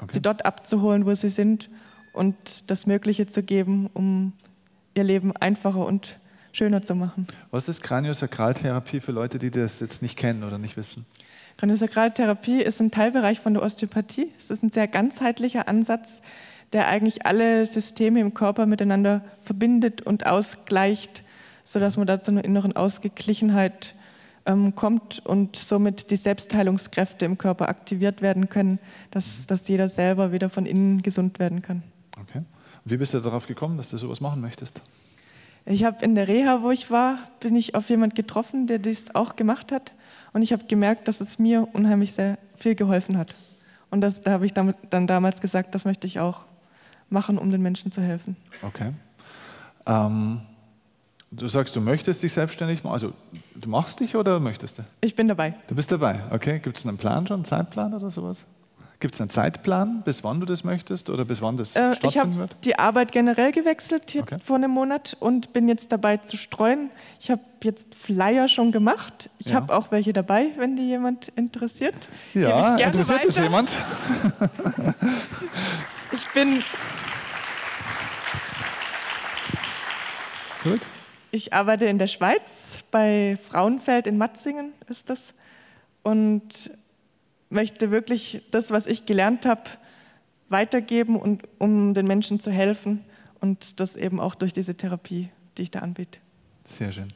okay. 0.01 0.15
sie 0.15 0.23
dort 0.23 0.45
abzuholen, 0.45 1.07
wo 1.07 1.15
sie 1.15 1.29
sind 1.29 1.71
und 2.13 2.71
das 2.71 2.87
Mögliche 2.87 3.27
zu 3.27 3.43
geben, 3.43 3.89
um 3.95 4.33
ihr 5.01 5.05
Leben 5.05 5.35
einfacher 5.37 5.87
und 5.87 6.19
schöner 6.53 6.83
zu 6.83 6.95
machen. 6.95 7.27
Was 7.51 7.69
ist 7.69 7.83
Kraniosakraltherapie 7.83 9.01
für 9.01 9.13
Leute, 9.13 9.39
die 9.39 9.51
das 9.51 9.81
jetzt 9.81 10.03
nicht 10.03 10.17
kennen 10.17 10.45
oder 10.45 10.59
nicht 10.59 10.77
wissen? 10.77 11.07
Kraniosakraltherapie 11.57 12.63
ist 12.63 12.81
ein 12.81 12.91
Teilbereich 12.91 13.41
von 13.41 13.55
der 13.55 13.63
Osteopathie. 13.63 14.31
Es 14.39 14.51
ist 14.51 14.63
ein 14.63 14.71
sehr 14.71 14.89
ganzheitlicher 14.89 15.69
Ansatz, 15.69 16.21
der 16.73 16.89
eigentlich 16.89 17.27
alle 17.27 17.67
Systeme 17.67 18.21
im 18.21 18.35
Körper 18.35 18.67
miteinander 18.67 19.23
verbindet 19.41 20.03
und 20.03 20.27
ausgleicht, 20.27 21.23
sodass 21.65 21.97
man 21.97 22.07
da 22.07 22.21
zu 22.21 22.31
einer 22.31 22.45
inneren 22.45 22.77
Ausgeglichenheit 22.77 23.95
ähm, 24.47 24.75
kommt 24.75 25.25
und 25.25 25.57
somit 25.57 26.11
die 26.11 26.17
Selbstheilungskräfte 26.17 27.25
im 27.25 27.39
Körper 27.39 27.69
aktiviert 27.69 28.23
werden 28.23 28.49
können, 28.49 28.79
dass, 29.11 29.47
dass 29.47 29.69
jeder 29.69 29.89
selber 29.89 30.33
wieder 30.33 30.51
von 30.51 30.67
innen 30.67 31.03
gesund 31.03 31.39
werden 31.39 31.63
kann. 31.63 31.83
Okay. 32.21 32.43
Wie 32.85 32.97
bist 32.97 33.15
du 33.15 33.21
darauf 33.21 33.47
gekommen, 33.47 33.77
dass 33.77 33.91
du 33.91 33.99
sowas 33.99 34.21
machen 34.21 34.41
möchtest? 34.41 34.81
Ich 35.67 35.85
habe 35.85 36.05
in 36.05 36.15
der 36.15 36.27
Reha, 36.27 36.63
wo 36.63 36.71
ich 36.71 36.91
war, 36.91 37.19
bin 37.41 37.55
ich 37.55 37.75
auf 37.75 37.91
jemanden 37.91 38.15
getroffen, 38.15 38.67
der 38.67 38.79
das 38.79 39.15
auch 39.15 39.37
gemacht 39.37 39.73
hat. 39.73 39.93
Und 40.33 40.43
ich 40.43 40.53
habe 40.53 40.65
gemerkt, 40.65 41.07
dass 41.09 41.21
es 41.21 41.39
mir 41.39 41.69
unheimlich 41.73 42.13
sehr 42.13 42.39
viel 42.57 42.75
geholfen 42.75 43.19
hat. 43.19 43.35
Und 43.91 44.01
das, 44.01 44.21
da 44.21 44.33
habe 44.33 44.47
ich 44.47 44.53
damit, 44.53 44.77
dann 44.91 45.07
damals 45.07 45.41
gesagt, 45.41 45.75
das 45.75 45.85
möchte 45.85 46.07
ich 46.07 46.21
auch 46.21 46.43
machen, 47.11 47.39
um 47.39 47.51
den 47.51 47.61
Menschen 47.61 47.93
zu 47.93 48.01
helfen. 48.01 48.37
Okay. 48.63 48.93
Ähm, 49.87 50.41
du 51.31 51.49
sagst, 51.49 51.75
du 51.77 51.81
möchtest 51.81 52.23
dich 52.23 52.33
selbstständig 52.33 52.85
machen. 52.85 52.95
Also 52.95 53.13
du 53.55 53.69
machst 53.69 54.01
dich 54.01 54.17
oder 54.17 54.41
möchtest 54.41 54.79
du? 54.79 54.85
Ich 55.01 55.15
bin 55.15 55.29
dabei. 55.29 55.55
Du 55.67 55.75
bist 55.75 55.91
dabei, 55.93 56.21
okay. 56.31 56.61
Gibt 56.61 56.79
es 56.79 56.87
einen 56.87 56.99
Plan 56.99 57.27
schon, 57.27 57.37
einen 57.37 57.45
Zeitplan 57.45 57.93
oder 57.93 58.11
sowas? 58.11 58.45
Gibt 59.01 59.15
es 59.15 59.21
einen 59.23 59.31
Zeitplan, 59.31 60.03
bis 60.03 60.23
wann 60.25 60.41
du 60.41 60.47
das 60.47 60.63
möchtest 60.63 61.09
oder 61.09 61.25
bis 61.25 61.41
wann 61.41 61.57
das 61.57 61.75
äh, 61.75 61.95
stattfinden 61.95 62.37
wird? 62.37 62.51
Ich 62.51 62.57
habe 62.57 62.65
die 62.65 62.79
Arbeit 62.79 63.13
generell 63.13 63.51
gewechselt 63.51 64.13
jetzt 64.13 64.35
okay. 64.35 64.43
vor 64.45 64.57
einem 64.57 64.73
Monat 64.73 65.17
und 65.21 65.55
bin 65.55 65.69
jetzt 65.69 65.91
dabei 65.91 66.19
zu 66.19 66.37
streuen. 66.37 66.91
Ich 67.19 67.31
habe 67.31 67.41
jetzt 67.63 67.95
Flyer 67.95 68.47
schon 68.47 68.73
gemacht. 68.73 69.31
Ich 69.39 69.47
ja. 69.47 69.55
habe 69.55 69.75
auch 69.75 69.91
welche 69.91 70.13
dabei, 70.13 70.49
wenn 70.59 70.77
die 70.77 70.83
jemand 70.83 71.29
interessiert. 71.29 71.95
Ja, 72.35 72.77
interessiert 72.77 73.25
es 73.25 73.39
jemand? 73.39 73.71
ich 76.13 76.29
bin. 76.35 76.63
Gut. 80.63 80.81
Ich 81.31 81.55
arbeite 81.55 81.87
in 81.87 81.99
der 81.99 82.07
Schweiz, 82.07 82.85
bei 82.91 83.39
Frauenfeld 83.49 84.07
in 84.07 84.19
Matzingen 84.19 84.75
ist 84.89 85.09
das. 85.09 85.33
Und 86.03 86.71
möchte 87.51 87.91
wirklich 87.91 88.43
das, 88.51 88.71
was 88.71 88.87
ich 88.87 89.07
gelernt 89.07 89.45
habe, 89.45 89.63
weitergeben 90.49 91.17
und 91.17 91.43
um 91.59 91.95
den 91.95 92.07
Menschen 92.07 92.41
zu 92.41 92.51
helfen 92.51 93.05
und 93.41 93.81
das 93.81 93.97
eben 93.97 94.21
auch 94.21 94.35
durch 94.35 94.53
diese 94.53 94.75
Therapie, 94.75 95.31
die 95.59 95.63
ich 95.63 95.71
da 95.71 95.81
anbiete. 95.81 96.19
Sehr 96.67 96.93
schön. 96.93 97.13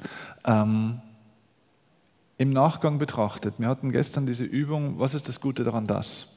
Ähm, 0.47 1.01
Im 2.39 2.53
Nachgang 2.53 2.99
betrachtet, 2.99 3.55
wir 3.59 3.69
hatten 3.69 3.93
gestern 3.93 4.27
diese 4.27 4.45
Übung, 4.45 4.99
was 4.99 5.15
ist 5.15 5.29
das 5.29 5.41
Gute 5.41 5.65
daran, 5.65 5.87
das? 5.87 6.29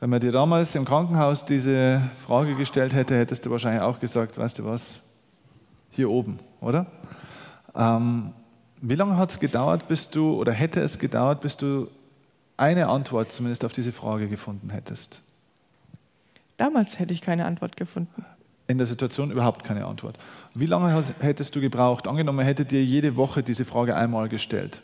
Wenn 0.00 0.10
man 0.10 0.20
dir 0.20 0.32
damals 0.32 0.74
im 0.74 0.86
Krankenhaus 0.86 1.44
diese 1.44 2.00
Frage 2.26 2.54
gestellt 2.54 2.94
hätte, 2.94 3.16
hättest 3.16 3.44
du 3.44 3.50
wahrscheinlich 3.50 3.82
auch 3.82 4.00
gesagt, 4.00 4.38
weißt 4.38 4.58
du 4.58 4.64
was, 4.64 5.00
hier 5.90 6.10
oben, 6.10 6.38
oder? 6.60 6.86
Ähm, 7.74 8.32
wie 8.80 8.94
lange 8.94 9.18
hat 9.18 9.32
es 9.32 9.40
gedauert, 9.40 9.88
bis 9.88 10.08
du, 10.08 10.34
oder 10.34 10.52
hätte 10.52 10.80
es 10.80 10.98
gedauert, 10.98 11.42
bis 11.42 11.58
du 11.58 11.88
eine 12.60 12.88
Antwort 12.88 13.32
zumindest 13.32 13.64
auf 13.64 13.72
diese 13.72 13.92
Frage 13.92 14.28
gefunden 14.28 14.70
hättest? 14.70 15.22
Damals 16.56 16.98
hätte 16.98 17.14
ich 17.14 17.22
keine 17.22 17.46
Antwort 17.46 17.76
gefunden. 17.76 18.24
In 18.68 18.78
der 18.78 18.86
Situation 18.86 19.30
überhaupt 19.30 19.64
keine 19.64 19.86
Antwort. 19.86 20.18
Wie 20.54 20.66
lange 20.66 21.02
hättest 21.20 21.56
du 21.56 21.60
gebraucht? 21.60 22.06
Angenommen, 22.06 22.44
hätte 22.44 22.64
dir 22.64 22.84
jede 22.84 23.16
Woche 23.16 23.42
diese 23.42 23.64
Frage 23.64 23.96
einmal 23.96 24.28
gestellt. 24.28 24.82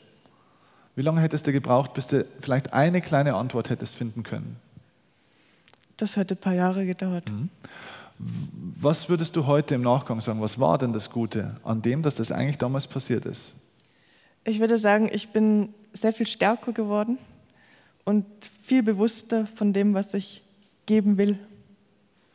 Wie 0.96 1.02
lange 1.02 1.20
hättest 1.20 1.46
du 1.46 1.52
gebraucht, 1.52 1.92
bis 1.92 2.06
du 2.06 2.24
vielleicht 2.40 2.72
eine 2.72 3.02
kleine 3.02 3.34
Antwort 3.34 3.68
hättest 3.68 3.94
finden 3.94 4.22
können? 4.22 4.56
Das 5.98 6.16
hätte 6.16 6.34
ein 6.34 6.38
paar 6.38 6.54
Jahre 6.54 6.86
gedauert. 6.86 7.30
Mhm. 7.30 7.50
Was 8.18 9.10
würdest 9.10 9.36
du 9.36 9.46
heute 9.46 9.74
im 9.74 9.82
Nachgang 9.82 10.22
sagen? 10.22 10.40
Was 10.40 10.58
war 10.58 10.78
denn 10.78 10.94
das 10.94 11.10
Gute 11.10 11.56
an 11.62 11.82
dem, 11.82 12.02
dass 12.02 12.14
das 12.14 12.32
eigentlich 12.32 12.56
damals 12.56 12.86
passiert 12.86 13.26
ist? 13.26 13.52
Ich 14.44 14.60
würde 14.60 14.78
sagen, 14.78 15.10
ich 15.12 15.28
bin 15.28 15.74
sehr 15.92 16.14
viel 16.14 16.26
stärker 16.26 16.72
geworden 16.72 17.18
und 18.06 18.24
viel 18.62 18.82
bewusster 18.82 19.46
von 19.46 19.74
dem, 19.74 19.92
was 19.92 20.14
ich 20.14 20.42
geben 20.86 21.18
will 21.18 21.38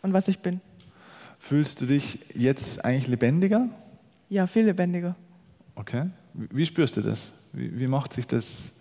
und 0.03 0.13
was 0.13 0.27
ich 0.27 0.39
bin. 0.39 0.61
Fühlst 1.39 1.81
du 1.81 1.87
dich 1.87 2.19
jetzt 2.35 2.85
eigentlich 2.85 3.07
lebendiger? 3.07 3.69
Ja, 4.29 4.45
viel 4.45 4.65
lebendiger. 4.65 5.15
Okay. 5.73 6.09
Wie 6.33 6.65
spürst 6.65 6.97
du 6.97 7.01
das? 7.01 7.31
Wie, 7.53 7.79
wie 7.79 7.87
macht 7.87 8.13
sich 8.13 8.27
das? 8.27 8.73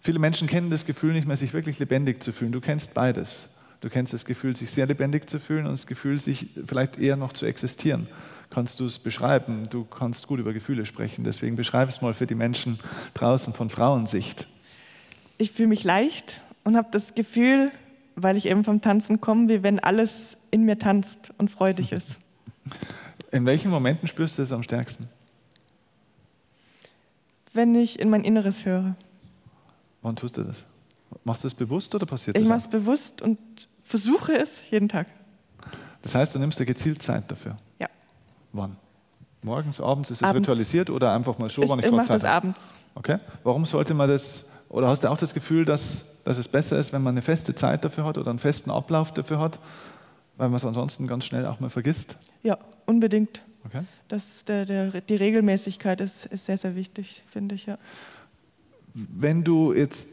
Viele 0.00 0.18
Menschen 0.18 0.48
kennen 0.48 0.70
das 0.70 0.86
Gefühl 0.86 1.12
nicht 1.12 1.26
mehr, 1.26 1.36
sich 1.36 1.52
wirklich 1.52 1.78
lebendig 1.80 2.22
zu 2.22 2.32
fühlen. 2.32 2.52
Du 2.52 2.60
kennst 2.60 2.94
beides. 2.94 3.48
Du 3.80 3.90
kennst 3.90 4.12
das 4.12 4.24
Gefühl, 4.24 4.56
sich 4.56 4.70
sehr 4.70 4.86
lebendig 4.86 5.28
zu 5.28 5.38
fühlen 5.38 5.66
und 5.66 5.72
das 5.72 5.86
Gefühl, 5.86 6.20
sich 6.20 6.48
vielleicht 6.64 6.98
eher 6.98 7.16
noch 7.16 7.32
zu 7.32 7.46
existieren. 7.46 8.08
Kannst 8.50 8.80
du 8.80 8.86
es 8.86 8.98
beschreiben? 8.98 9.68
Du 9.70 9.84
kannst 9.84 10.26
gut 10.26 10.40
über 10.40 10.52
Gefühle 10.52 10.86
sprechen. 10.86 11.24
Deswegen 11.24 11.56
beschreib 11.56 11.88
es 11.88 12.00
mal 12.00 12.14
für 12.14 12.26
die 12.26 12.34
Menschen 12.34 12.78
draußen 13.14 13.52
von 13.52 13.70
Frauensicht. 13.70 14.48
Ich 15.38 15.52
fühle 15.52 15.68
mich 15.68 15.84
leicht 15.84 16.40
und 16.64 16.76
habe 16.76 16.88
das 16.90 17.14
Gefühl, 17.14 17.70
weil 18.16 18.36
ich 18.36 18.46
eben 18.46 18.64
vom 18.64 18.80
Tanzen 18.80 19.20
komme, 19.20 19.48
wie 19.48 19.62
wenn 19.62 19.78
alles 19.78 20.36
in 20.50 20.64
mir 20.64 20.78
tanzt 20.78 21.32
und 21.38 21.50
freudig 21.50 21.92
ist. 21.92 22.18
In 23.30 23.44
welchen 23.44 23.70
Momenten 23.70 24.08
spürst 24.08 24.38
du 24.38 24.42
es 24.42 24.52
am 24.52 24.62
stärksten? 24.62 25.06
Wenn 27.52 27.74
ich 27.74 28.00
in 28.00 28.08
mein 28.08 28.24
Inneres 28.24 28.64
höre. 28.64 28.94
Wann 30.00 30.16
tust 30.16 30.38
du 30.38 30.44
das? 30.44 30.64
Machst 31.24 31.44
du 31.44 31.48
das 31.48 31.54
bewusst 31.54 31.94
oder 31.94 32.06
passiert 32.06 32.36
ich 32.36 32.40
das? 32.40 32.42
Ich 32.44 32.48
mache 32.48 32.58
es 32.58 32.68
bewusst 32.68 33.20
und 33.20 33.38
versuche 33.82 34.32
es 34.32 34.60
jeden 34.70 34.88
Tag. 34.88 35.08
Das 36.00 36.14
heißt, 36.14 36.34
du 36.34 36.38
nimmst 36.38 36.58
dir 36.58 36.64
gezielt 36.64 37.02
Zeit 37.02 37.30
dafür? 37.30 37.58
Ja. 37.78 37.88
Wann? 38.52 38.76
Morgens, 39.42 39.80
abends? 39.80 40.10
Ist 40.10 40.22
es 40.22 40.34
ritualisiert 40.34 40.88
oder 40.88 41.12
einfach 41.12 41.38
mal 41.38 41.50
so, 41.50 41.62
ich, 41.62 41.68
wann 41.68 41.78
ich, 41.80 41.84
ich 41.84 41.92
mache 41.92 42.08
das 42.08 42.24
abends. 42.24 42.72
Okay. 42.94 43.18
Warum 43.44 43.66
sollte 43.66 43.94
man 43.94 44.08
das, 44.08 44.44
oder 44.68 44.88
hast 44.88 45.04
du 45.04 45.10
auch 45.10 45.18
das 45.18 45.34
Gefühl, 45.34 45.64
dass, 45.64 46.04
dass 46.24 46.38
es 46.38 46.48
besser 46.48 46.78
ist, 46.78 46.92
wenn 46.92 47.02
man 47.02 47.14
eine 47.14 47.22
feste 47.22 47.54
Zeit 47.54 47.84
dafür 47.84 48.04
hat 48.04 48.18
oder 48.18 48.30
einen 48.30 48.38
festen 48.38 48.70
Ablauf 48.70 49.12
dafür 49.12 49.38
hat, 49.38 49.58
weil 50.36 50.48
man 50.48 50.56
es 50.56 50.64
ansonsten 50.64 51.06
ganz 51.06 51.24
schnell 51.24 51.46
auch 51.46 51.60
mal 51.60 51.70
vergisst? 51.70 52.16
Ja, 52.42 52.58
unbedingt. 52.86 53.42
Okay. 53.64 53.82
Das, 54.08 54.44
der, 54.44 54.64
der, 54.64 55.00
die 55.00 55.16
Regelmäßigkeit 55.16 56.00
ist, 56.00 56.26
ist 56.26 56.46
sehr, 56.46 56.56
sehr 56.56 56.74
wichtig, 56.76 57.22
finde 57.28 57.54
ich, 57.54 57.66
ja. 57.66 57.78
Wenn 58.94 59.44
du 59.44 59.72
jetzt 59.72 60.08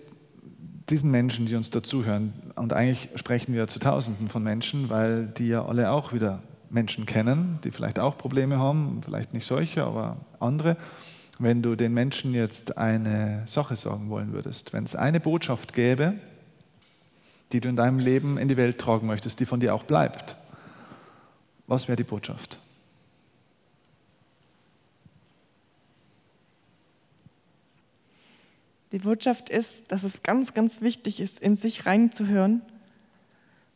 diesen 0.90 1.10
Menschen, 1.10 1.46
die 1.46 1.56
uns 1.56 1.70
dazuhören, 1.70 2.34
und 2.56 2.74
eigentlich 2.74 3.10
sprechen 3.16 3.54
wir 3.54 3.68
zu 3.68 3.80
Tausenden 3.80 4.30
von 4.30 4.44
Menschen, 4.44 4.90
weil 4.90 5.28
die 5.28 5.48
ja 5.48 5.66
alle 5.66 5.92
auch 5.92 6.14
wieder 6.14 6.44
Menschen 6.70 7.06
kennen, 7.06 7.60
die 7.64 7.72
vielleicht 7.72 8.00
auch 8.00 8.18
Probleme 8.18 8.60
haben, 8.60 9.02
vielleicht 9.04 9.34
nicht 9.34 9.46
solche, 9.46 9.84
aber 9.84 10.18
andere. 10.40 10.78
Wenn 11.38 11.62
du 11.62 11.76
den 11.76 11.94
Menschen 11.94 12.34
jetzt 12.34 12.78
eine 12.78 13.44
Sache 13.46 13.76
sagen 13.76 14.10
wollen 14.10 14.32
würdest, 14.32 14.72
wenn 14.72 14.86
es 14.86 14.96
eine 14.96 15.20
Botschaft 15.20 15.74
gäbe, 15.74 16.14
die 17.52 17.60
du 17.60 17.68
in 17.68 17.76
deinem 17.76 18.00
Leben 18.00 18.38
in 18.38 18.48
die 18.48 18.58
Welt 18.58 18.80
tragen 18.80 19.08
möchtest, 19.08 19.40
die 19.40 19.46
von 19.46 19.60
dir 19.60 19.76
auch 19.76 19.84
bleibt, 19.84 20.38
was 21.68 21.88
wäre 21.88 21.98
die 21.98 22.04
Botschaft? 22.04 22.60
Die 28.92 29.00
Botschaft 29.00 29.50
ist, 29.50 29.92
dass 29.92 30.04
es 30.04 30.24
ganz, 30.24 30.54
ganz 30.54 30.82
wichtig 30.82 31.20
ist, 31.20 31.40
in 31.40 31.58
sich 31.58 31.86
reinzuhören 31.86 32.62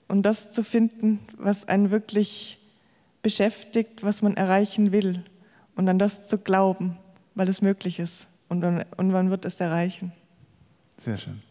und 0.07 0.23
das 0.23 0.53
zu 0.53 0.63
finden, 0.63 1.19
was 1.37 1.67
einen 1.67 1.91
wirklich 1.91 2.57
beschäftigt, 3.21 4.01
was 4.01 4.21
man 4.21 4.37
erreichen 4.37 4.93
will 4.93 5.25
und 5.75 5.89
an 5.89 5.99
das 5.99 6.29
zu 6.29 6.37
glauben, 6.37 6.97
weil 7.39 7.47
es 7.47 7.61
möglich 7.61 7.99
ist 7.99 8.27
und, 8.49 8.59
dann, 8.59 8.83
und 8.97 9.11
man 9.11 9.29
wird 9.29 9.45
es 9.45 9.61
erreichen. 9.61 10.11
Sehr 10.97 11.17
schön. 11.17 11.41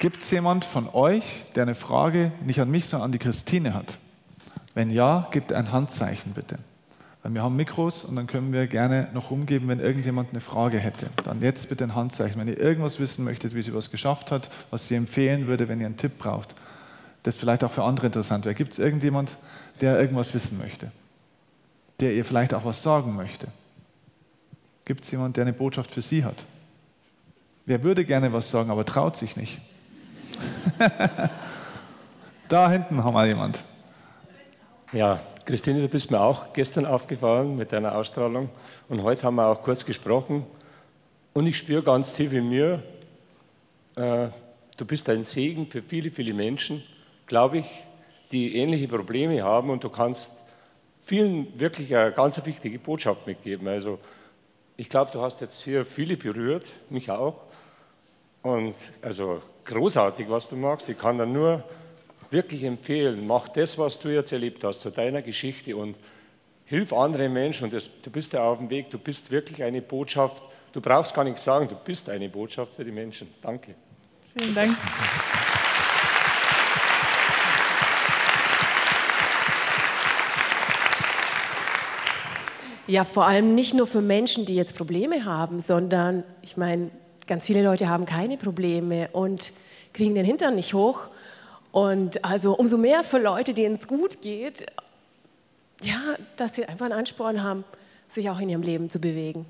Gibt 0.00 0.22
es 0.22 0.32
jemand 0.32 0.64
von 0.64 0.88
euch, 0.88 1.44
der 1.54 1.62
eine 1.62 1.76
Frage 1.76 2.32
nicht 2.44 2.60
an 2.60 2.68
mich, 2.68 2.88
sondern 2.88 3.04
an 3.04 3.12
die 3.12 3.18
Christine 3.20 3.74
hat? 3.74 3.98
Wenn 4.74 4.90
ja, 4.90 5.28
gebt 5.30 5.52
ein 5.52 5.70
Handzeichen 5.70 6.32
bitte. 6.32 6.58
Weil 7.22 7.34
wir 7.34 7.42
haben 7.42 7.56
Mikros 7.56 8.04
und 8.04 8.16
dann 8.16 8.26
können 8.26 8.52
wir 8.52 8.66
gerne 8.66 9.08
noch 9.12 9.30
umgeben, 9.30 9.68
wenn 9.68 9.80
irgendjemand 9.80 10.30
eine 10.30 10.40
Frage 10.40 10.78
hätte. 10.78 11.10
Dann 11.24 11.42
jetzt 11.42 11.68
bitte 11.68 11.84
ein 11.84 11.94
Handzeichen. 11.94 12.40
Wenn 12.40 12.48
ihr 12.48 12.60
irgendwas 12.60 13.00
wissen 13.00 13.24
möchtet, 13.24 13.54
wie 13.54 13.62
sie 13.62 13.74
was 13.74 13.90
geschafft 13.90 14.30
hat, 14.30 14.48
was 14.70 14.88
sie 14.88 14.94
empfehlen 14.94 15.46
würde, 15.46 15.68
wenn 15.68 15.80
ihr 15.80 15.86
einen 15.86 15.96
Tipp 15.96 16.18
braucht, 16.18 16.54
das 17.24 17.36
vielleicht 17.36 17.64
auch 17.64 17.70
für 17.70 17.82
andere 17.82 18.06
interessant 18.06 18.44
wäre. 18.44 18.54
Gibt 18.54 18.72
es 18.72 18.78
irgendjemand, 18.78 19.36
der 19.80 19.98
irgendwas 19.98 20.32
wissen 20.32 20.58
möchte? 20.58 20.92
Der 22.00 22.14
ihr 22.14 22.24
vielleicht 22.24 22.54
auch 22.54 22.64
was 22.64 22.82
sagen 22.82 23.16
möchte? 23.16 23.48
Gibt 24.84 25.04
es 25.04 25.10
jemand, 25.10 25.36
der 25.36 25.42
eine 25.42 25.52
Botschaft 25.52 25.90
für 25.90 26.02
sie 26.02 26.24
hat? 26.24 26.44
Wer 27.66 27.82
würde 27.82 28.04
gerne 28.04 28.32
was 28.32 28.50
sagen, 28.50 28.70
aber 28.70 28.86
traut 28.86 29.16
sich 29.16 29.36
nicht? 29.36 29.58
da 32.48 32.70
hinten 32.70 33.02
haben 33.02 33.14
wir 33.14 33.26
jemand. 33.26 33.62
Ja, 34.92 35.20
Christine, 35.48 35.80
du 35.80 35.88
bist 35.88 36.10
mir 36.10 36.20
auch 36.20 36.52
gestern 36.52 36.84
aufgefallen 36.84 37.56
mit 37.56 37.72
deiner 37.72 37.94
Ausstrahlung 37.94 38.50
und 38.90 39.02
heute 39.02 39.22
haben 39.22 39.36
wir 39.36 39.46
auch 39.46 39.62
kurz 39.62 39.82
gesprochen 39.82 40.44
und 41.32 41.46
ich 41.46 41.56
spüre 41.56 41.82
ganz 41.82 42.12
tief 42.12 42.34
in 42.34 42.50
mir, 42.50 42.82
äh, 43.96 44.28
du 44.76 44.84
bist 44.84 45.08
ein 45.08 45.24
Segen 45.24 45.66
für 45.66 45.80
viele, 45.80 46.10
viele 46.10 46.34
Menschen, 46.34 46.82
glaube 47.26 47.60
ich, 47.60 47.66
die 48.30 48.56
ähnliche 48.56 48.88
Probleme 48.88 49.42
haben 49.42 49.70
und 49.70 49.82
du 49.82 49.88
kannst 49.88 50.50
vielen 51.00 51.58
wirklich 51.58 51.96
eine 51.96 52.12
ganz 52.12 52.44
wichtige 52.44 52.78
Botschaft 52.78 53.26
mitgeben. 53.26 53.68
Also 53.68 53.98
ich 54.76 54.90
glaube, 54.90 55.12
du 55.14 55.22
hast 55.22 55.40
jetzt 55.40 55.62
hier 55.62 55.86
viele 55.86 56.18
berührt, 56.18 56.66
mich 56.90 57.10
auch. 57.10 57.40
Und 58.42 58.74
also 59.00 59.40
großartig, 59.64 60.28
was 60.28 60.50
du 60.50 60.56
machst. 60.56 60.90
Ich 60.90 60.98
kann 60.98 61.16
dir 61.16 61.24
nur 61.24 61.64
wirklich 62.30 62.64
empfehlen, 62.64 63.26
mach 63.26 63.48
das, 63.48 63.78
was 63.78 63.98
du 63.98 64.08
jetzt 64.08 64.32
erlebt 64.32 64.64
hast, 64.64 64.80
zu 64.80 64.90
deiner 64.90 65.22
Geschichte 65.22 65.76
und 65.76 65.96
hilf 66.64 66.92
anderen 66.92 67.32
Menschen. 67.32 67.64
Und 67.64 67.72
das, 67.72 67.90
du 68.02 68.10
bist 68.10 68.32
ja 68.32 68.42
auf 68.42 68.58
dem 68.58 68.70
Weg, 68.70 68.90
du 68.90 68.98
bist 68.98 69.30
wirklich 69.30 69.62
eine 69.62 69.82
Botschaft. 69.82 70.42
Du 70.72 70.80
brauchst 70.80 71.14
gar 71.14 71.24
nichts 71.24 71.44
sagen, 71.44 71.68
du 71.68 71.74
bist 71.74 72.08
eine 72.10 72.28
Botschaft 72.28 72.74
für 72.74 72.84
die 72.84 72.92
Menschen. 72.92 73.28
Danke. 73.42 73.74
Vielen 74.36 74.54
Dank. 74.54 74.76
Ja, 82.86 83.04
vor 83.04 83.26
allem 83.26 83.54
nicht 83.54 83.74
nur 83.74 83.86
für 83.86 84.00
Menschen, 84.00 84.46
die 84.46 84.54
jetzt 84.54 84.76
Probleme 84.76 85.24
haben, 85.26 85.60
sondern 85.60 86.24
ich 86.40 86.56
meine, 86.56 86.90
Ganz 87.28 87.44
viele 87.44 87.62
Leute 87.62 87.90
haben 87.90 88.06
keine 88.06 88.38
Probleme 88.38 89.10
und 89.12 89.52
kriegen 89.92 90.14
den 90.14 90.24
Hintern 90.24 90.54
nicht 90.54 90.72
hoch. 90.72 91.08
Und 91.78 92.24
also 92.24 92.54
umso 92.54 92.76
mehr 92.76 93.04
für 93.04 93.18
Leute, 93.18 93.54
denen 93.54 93.76
es 93.76 93.86
gut 93.86 94.20
geht, 94.20 94.66
ja, 95.80 96.16
dass 96.36 96.56
sie 96.56 96.64
einfach 96.64 96.86
einen 96.86 96.98
Ansporn 96.98 97.44
haben, 97.44 97.62
sich 98.08 98.28
auch 98.30 98.40
in 98.40 98.48
ihrem 98.48 98.62
Leben 98.62 98.90
zu 98.90 98.98
bewegen. 98.98 99.46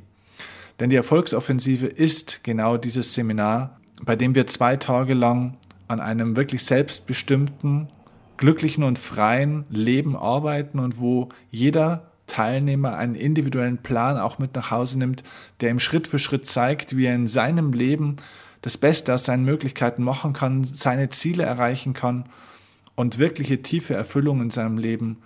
Denn 0.79 0.89
die 0.91 0.95
Erfolgsoffensive 0.95 1.87
ist 1.87 2.43
genau 2.43 2.77
dieses 2.77 3.15
Seminar, 3.15 3.79
bei 4.05 4.15
dem 4.15 4.35
wir 4.35 4.45
zwei 4.45 4.77
Tage 4.77 5.15
lang 5.15 5.57
an 5.87 5.99
einem 5.99 6.35
wirklich 6.35 6.63
selbstbestimmten, 6.65 7.87
glücklichen 8.37 8.83
und 8.83 8.99
freien 8.99 9.65
Leben 9.71 10.15
arbeiten 10.15 10.77
und 10.77 10.99
wo 10.99 11.29
jeder 11.49 12.12
Teilnehmer 12.27 12.95
einen 12.95 13.15
individuellen 13.15 13.77
Plan 13.77 14.17
auch 14.17 14.39
mit 14.39 14.55
nach 14.55 14.71
Hause 14.71 14.99
nimmt, 14.99 15.23
der 15.61 15.71
ihm 15.71 15.79
Schritt 15.79 16.07
für 16.07 16.19
Schritt 16.19 16.47
zeigt, 16.47 16.95
wie 16.95 17.05
er 17.05 17.15
in 17.15 17.27
seinem 17.27 17.73
Leben 17.73 18.15
das 18.61 18.77
Beste 18.77 19.13
aus 19.13 19.25
seinen 19.25 19.45
Möglichkeiten 19.45 20.03
machen 20.03 20.33
kann, 20.33 20.63
seine 20.63 21.09
Ziele 21.09 21.43
erreichen 21.43 21.93
kann 21.93 22.25
und 22.95 23.19
wirkliche 23.19 23.61
tiefe 23.61 23.93
Erfüllung 23.93 24.41
in 24.41 24.49
seinem 24.49 24.77
Leben 24.77 25.17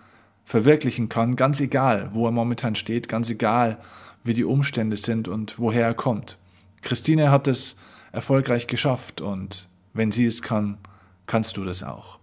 verwirklichen 0.43 1.09
kann, 1.09 1.35
ganz 1.35 1.59
egal, 1.59 2.09
wo 2.13 2.25
er 2.25 2.31
momentan 2.31 2.75
steht, 2.75 3.09
ganz 3.09 3.29
egal, 3.29 3.77
wie 4.23 4.33
die 4.33 4.45
Umstände 4.45 4.97
sind 4.97 5.27
und 5.27 5.59
woher 5.59 5.85
er 5.85 5.93
kommt. 5.93 6.37
Christine 6.81 7.31
hat 7.31 7.47
es 7.47 7.75
erfolgreich 8.11 8.67
geschafft 8.67 9.21
und 9.21 9.67
wenn 9.93 10.11
sie 10.11 10.25
es 10.25 10.41
kann, 10.41 10.77
kannst 11.27 11.57
du 11.57 11.63
das 11.63 11.83
auch. 11.83 12.17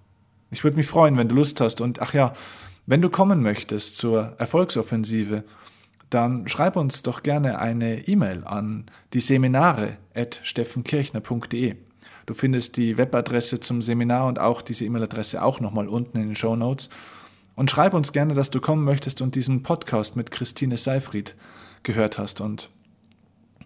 Ich 0.51 0.65
würde 0.65 0.77
mich 0.77 0.87
freuen, 0.87 1.17
wenn 1.17 1.29
du 1.29 1.35
Lust 1.35 1.61
hast. 1.61 1.81
Und 1.81 2.01
ach 2.01 2.15
ja, 2.15 2.33
wenn 2.87 3.03
du 3.03 3.09
kommen 3.09 3.43
möchtest 3.43 3.97
zur 3.97 4.35
Erfolgsoffensive, 4.39 5.45
dann 6.11 6.47
schreib 6.49 6.77
uns 6.77 7.03
doch 7.03 7.23
gerne 7.23 7.59
eine 7.59 8.07
E-Mail 8.07 8.45
an 8.45 8.85
die 9.13 9.21
Seminare 9.21 9.97
at 10.15 10.41
steffenkirchner.de. 10.43 11.77
Du 12.27 12.35
findest 12.35 12.77
die 12.77 12.97
Webadresse 12.97 13.61
zum 13.61 13.83
Seminar 13.83 14.27
und 14.27 14.39
auch 14.39 14.63
diese 14.63 14.85
E-Mail-Adresse 14.85 15.43
auch 15.43 15.61
nochmal 15.61 15.89
unten 15.89 16.19
in 16.19 16.29
den 16.29 16.37
Show 16.37 16.57
Notes. 16.57 16.89
Und 17.55 17.71
schreib 17.71 17.95
uns 17.95 18.13
gerne, 18.13 18.35
dass 18.35 18.51
du 18.51 18.61
kommen 18.61 18.85
möchtest 18.85 19.21
und 19.23 19.35
diesen 19.35 19.63
Podcast 19.63 20.17
mit 20.17 20.31
Christine 20.31 20.77
Seifried 20.77 21.37
gehört 21.83 22.19
hast. 22.19 22.41
Und 22.41 22.71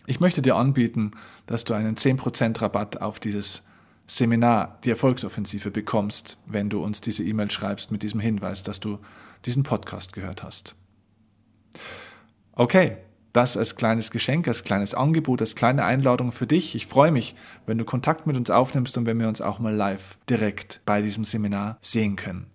ich 0.07 0.20
möchte 0.20 0.42
dir 0.42 0.57
anbieten, 0.57 1.12
dass 1.46 1.64
du 1.64 1.74
einen 1.74 1.96
10% 1.96 2.61
Rabatt 2.61 3.00
auf 3.00 3.20
dieses 3.20 3.62
Seminar, 4.11 4.79
die 4.85 4.90
Erfolgsoffensive 4.90 5.71
bekommst, 5.71 6.38
wenn 6.47 6.71
du 6.71 6.83
uns 6.83 7.01
diese 7.01 7.23
E-Mail 7.23 7.51
schreibst 7.51 7.92
mit 7.92 8.03
diesem 8.03 8.21
Hinweis, 8.21 8.62
dass 8.62 8.81
du 8.81 8.99
diesen 9.44 9.62
Podcast 9.62 10.14
gehört 10.14 10.42
hast. 10.42 10.75
Okay, 12.53 12.97
das 13.35 13.57
als 13.57 13.77
kleines 13.77 14.11
Geschenk, 14.11 14.49
als 14.49 14.64
kleines 14.64 14.94
Angebot, 14.94 15.40
als 15.42 15.55
kleine 15.55 15.85
Einladung 15.85 16.33
für 16.33 16.47
dich. 16.47 16.75
Ich 16.75 16.87
freue 16.87 17.12
mich, 17.12 17.37
wenn 17.66 17.79
du 17.79 17.85
Kontakt 17.85 18.27
mit 18.27 18.37
uns 18.37 18.51
aufnimmst 18.51 18.97
und 18.97 19.07
wenn 19.07 19.21
wir 19.21 19.29
uns 19.29 19.40
auch 19.40 19.59
mal 19.59 19.75
live 19.75 20.16
direkt 20.29 20.81
bei 20.87 21.03
diesem 21.03 21.25
Seminar 21.25 21.79
sehen 21.83 22.16
können. 22.16 22.47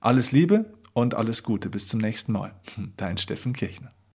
Alles 0.00 0.32
Liebe 0.32 0.66
und 0.92 1.14
alles 1.14 1.44
Gute. 1.44 1.70
Bis 1.70 1.86
zum 1.86 2.00
nächsten 2.00 2.32
Mal. 2.32 2.52
Dein 2.96 3.18
Steffen 3.18 3.52
Kirchner. 3.52 3.95